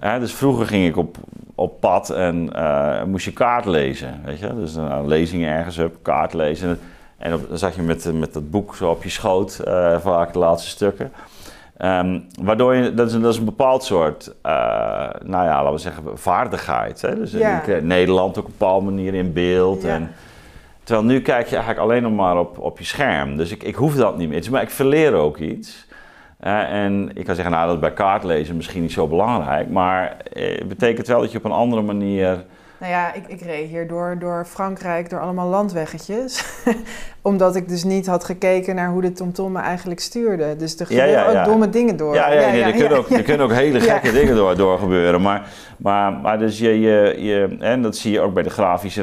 [0.00, 0.20] -tom.
[0.20, 1.16] dus vroeger ging ik op,
[1.54, 4.54] op pad en uh, moest je kaart lezen, weet je?
[4.54, 6.78] Dus een lezing ergens op, kaart lezen.
[7.18, 10.38] En dan zat je met, met dat boek zo op je schoot, uh, vaak de
[10.38, 11.12] laatste stukken.
[11.76, 14.52] Ehm, waardoor je, dat is, een, dat is een bepaald soort, uh,
[15.24, 17.00] nou ja, laten we zeggen, vaardigheid.
[17.00, 17.14] Hè?
[17.16, 17.66] Dus Ja.
[17.66, 19.82] eh, Nederland op een bepaalde manier in beeld.
[19.82, 19.88] Ja.
[19.88, 20.10] En,
[20.84, 23.36] terwijl nu kijk je eigenlijk alleen nog maar op, op je scherm.
[23.36, 24.46] Dus ik, ik hoef dat niet meer.
[24.50, 25.86] Maar ik verleer ook iets.
[26.40, 29.70] Eh, en ik kan zeggen, nou, dat is bij kaartlezen misschien niet zo belangrijk.
[29.70, 32.44] Maar eh, het betekent wel dat je op een andere manier...
[32.80, 36.44] Nou ja, ik, ik reed hier door, door Frankrijk, door allemaal landweggetjes.
[37.22, 40.56] Omdat ik dus niet had gekeken naar hoe de TomTom me eigenlijk stuurde.
[40.56, 41.44] Dus er Ja, ja, ook ja.
[41.44, 42.14] domme dingen door.
[42.14, 43.92] Ja, ja, nee, er, kunnen ja, ook, er kunnen ook hele Ja.
[43.98, 45.22] gekke dingen door, door gebeuren.
[45.22, 49.02] Maar, maar, maar dus je, je, je, en dat zie je ook bij de grafische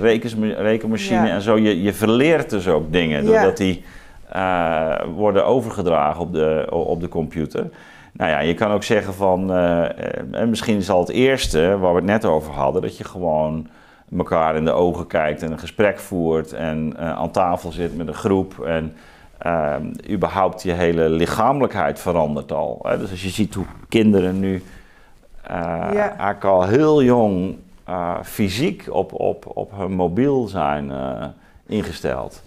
[0.58, 1.34] rekenmachine Ja.
[1.34, 1.58] en zo.
[1.58, 3.32] Je, je verleert dus ook dingen Ja.
[3.32, 3.84] doordat die
[4.30, 7.70] eh, worden overgedragen op de, op de computer.
[8.14, 11.78] Nou ja, je kan ook zeggen van, eh, eh, en misschien is al het eerste
[11.78, 13.68] waar we het net over hadden, dat je gewoon
[14.18, 18.08] elkaar in de ogen kijkt en een gesprek voert en eh, aan tafel zit met
[18.08, 18.96] een groep en
[20.10, 22.80] überhaupt je hele lichamelijkheid verandert al.
[22.84, 22.98] Hè?
[22.98, 24.64] Dus als je ziet hoe kinderen nu
[25.48, 25.94] Ja.
[25.94, 27.56] eigenlijk al heel jong
[28.24, 30.92] fysiek op, op, op hun mobiel zijn
[31.66, 32.44] ingesteld.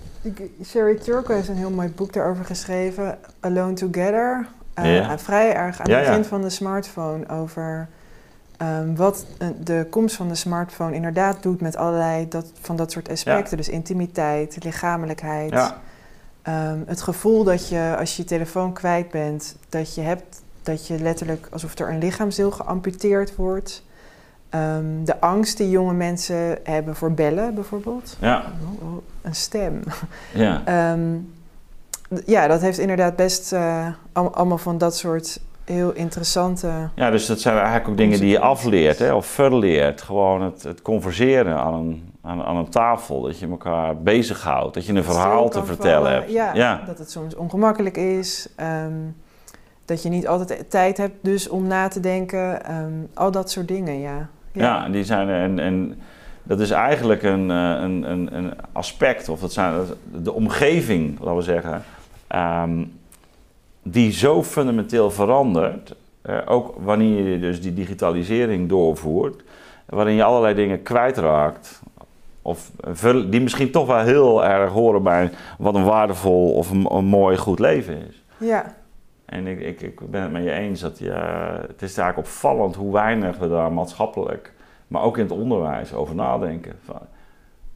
[0.65, 4.47] Sherry Turkle heeft een heel mooi boek daarover geschreven, Alone Together.
[4.83, 5.19] Ja.
[5.19, 7.89] Vrij erg aan het begin van de smartphone over
[8.57, 12.93] ehm, wat eh, de komst van de smartphone inderdaad doet met allerlei dat, van dat
[12.93, 13.57] soort aspecten.
[13.57, 15.51] Dus intimiteit, lichamelijkheid.
[15.51, 15.77] Ja,
[16.47, 20.87] Ehm, het gevoel dat je als je je telefoon kwijt bent, dat je hebt dat
[20.87, 23.83] je letterlijk alsof er een lichaamsdeel geamputeerd wordt.
[24.49, 28.17] Ehm, de angst die jonge mensen hebben voor bellen bijvoorbeeld.
[28.21, 29.83] ja, Oh, oh, een stem.
[30.35, 30.63] ja.
[32.27, 36.71] ja, dat heeft inderdaad best eh, al- allemaal van dat soort heel interessante.
[36.95, 40.03] Ja, dus dat zijn eigenlijk ook dingen die je afleert hè, of verleert.
[40.03, 43.21] Gewoon het, het converseren aan een, aan, aan een tafel.
[43.21, 44.75] Dat je elkaar bezighoudt.
[44.75, 46.13] Dat je een verhaal te vertellen vallen.
[46.13, 46.31] hebt.
[46.33, 46.83] Ja, ja.
[46.87, 48.49] dat het soms ongemakkelijk is.
[48.57, 48.93] ehm,
[49.85, 52.65] dat je niet altijd tijd hebt dus om na te denken.
[52.65, 54.29] ehm, al dat soort dingen, ja.
[54.53, 55.29] Ja, die zijn.
[55.29, 55.99] En, en
[56.43, 59.75] dat is eigenlijk een, eh, een, een, een aspect, of dat zijn
[60.23, 61.83] de omgeving, laten we zeggen,
[62.27, 62.85] ehm,
[63.83, 65.95] die zo fundamenteel verandert.
[66.23, 69.43] eh, ook wanneer je dus die digitalisering doorvoert,
[69.87, 71.83] waarin je allerlei dingen kwijtraakt.
[72.43, 72.71] Of
[73.31, 77.37] die misschien toch wel heel erg horen bij wat een waardevol of een, een mooi,
[77.37, 78.25] goed leven is.
[78.37, 78.75] Ja,
[79.25, 82.75] En ik, ik, ik ben het met je eens dat ja, het is eigenlijk opvallend
[82.75, 84.53] hoe weinig we daar maatschappelijk,
[84.89, 86.79] maar ook in het onderwijs over nadenken.
[86.85, 87.01] Van,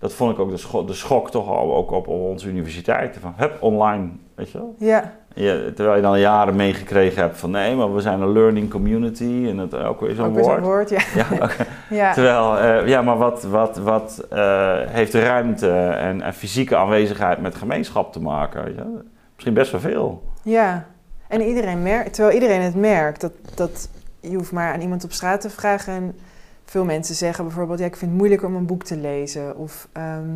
[0.00, 3.20] dat vond ik ook de, scho- de schok toch al, ook op, op onze universiteiten.
[3.20, 4.74] Van, hup, online, weet je wel.
[4.78, 8.70] ja, Je, terwijl je dan jaren meegekregen hebt van nee, maar we zijn een learning
[8.70, 10.44] community en het ook weer zo'n woord.
[10.44, 10.90] zo'n woord.
[10.90, 11.00] Ja.
[11.14, 11.50] Ja,
[11.90, 12.12] ja.
[12.12, 17.54] Terwijl, eh, ja, maar wat, wat, wat eh, heeft ruimte en, en fysieke aanwezigheid met
[17.54, 18.64] gemeenschap te maken?
[18.64, 18.80] Weet je?
[18.80, 19.02] wel?
[19.34, 20.22] Misschien best wel veel.
[20.42, 20.86] Ja,
[21.28, 23.88] en iedereen merkt, terwijl iedereen het merkt, dat, dat
[24.20, 25.92] je hoeft maar aan iemand op straat te vragen.
[25.92, 26.18] En
[26.70, 29.56] veel mensen zeggen bijvoorbeeld, ja, ik vind het moeilijker om een boek te lezen.
[29.56, 30.28] Of ehm,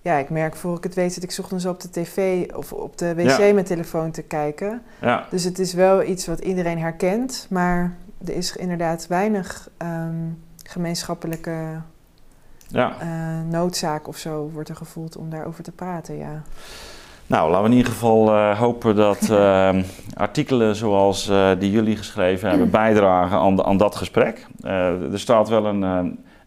[0.00, 2.98] ja, ik merk voor ik het weet dat ik ochtends op de tv of op
[2.98, 3.52] de wc Ja.
[3.52, 4.82] mijn telefoon te kijken.
[5.00, 5.26] Ja.
[5.30, 10.14] Dus het is wel iets wat iedereen herkent, maar er is inderdaad weinig ehm,
[10.62, 11.56] gemeenschappelijke
[12.68, 12.96] Ja.
[13.00, 13.08] eh,
[13.50, 16.42] noodzaak of zo wordt er gevoeld om daarover te praten, ja.
[17.30, 19.76] Nou, laten we in ieder geval eh, hopen dat eh,
[20.14, 24.46] artikelen zoals eh, die jullie geschreven hebben bijdragen aan, aan dat gesprek.
[24.62, 25.82] Eh, er staat wel een,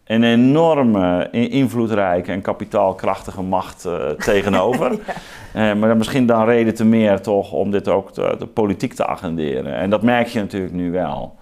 [0.04, 4.98] een enorme, invloedrijke en kapitaalkrachtige macht tegenover.
[5.52, 9.74] Maar misschien dan reden te meer toch om dit ook te, de politiek te agenderen.
[9.74, 11.34] En dat merk je natuurlijk nu wel.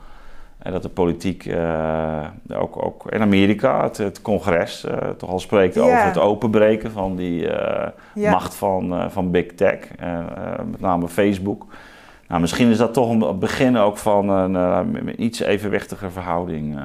[0.63, 5.39] En dat de politiek, eh, ook, ook in Amerika, het, het congres, eh, toch al
[5.39, 9.79] spreekt over het openbreken van die eh, macht van, van big tech,
[10.71, 11.67] met name Facebook.
[12.29, 16.81] Nou, misschien is dat toch een begin ook van een iets evenwichtiger verhouding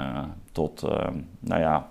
[0.51, 0.87] tot,
[1.39, 1.87] nou ja,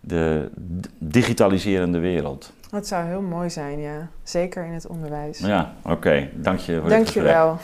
[0.00, 0.50] de
[0.98, 2.52] digitaliserende wereld.
[2.70, 4.08] Dat zou heel mooi zijn, ja.
[4.22, 5.38] Zeker in het onderwijs.
[5.38, 6.28] Ja, oké.
[6.34, 7.58] Dank je voor Dank je wel.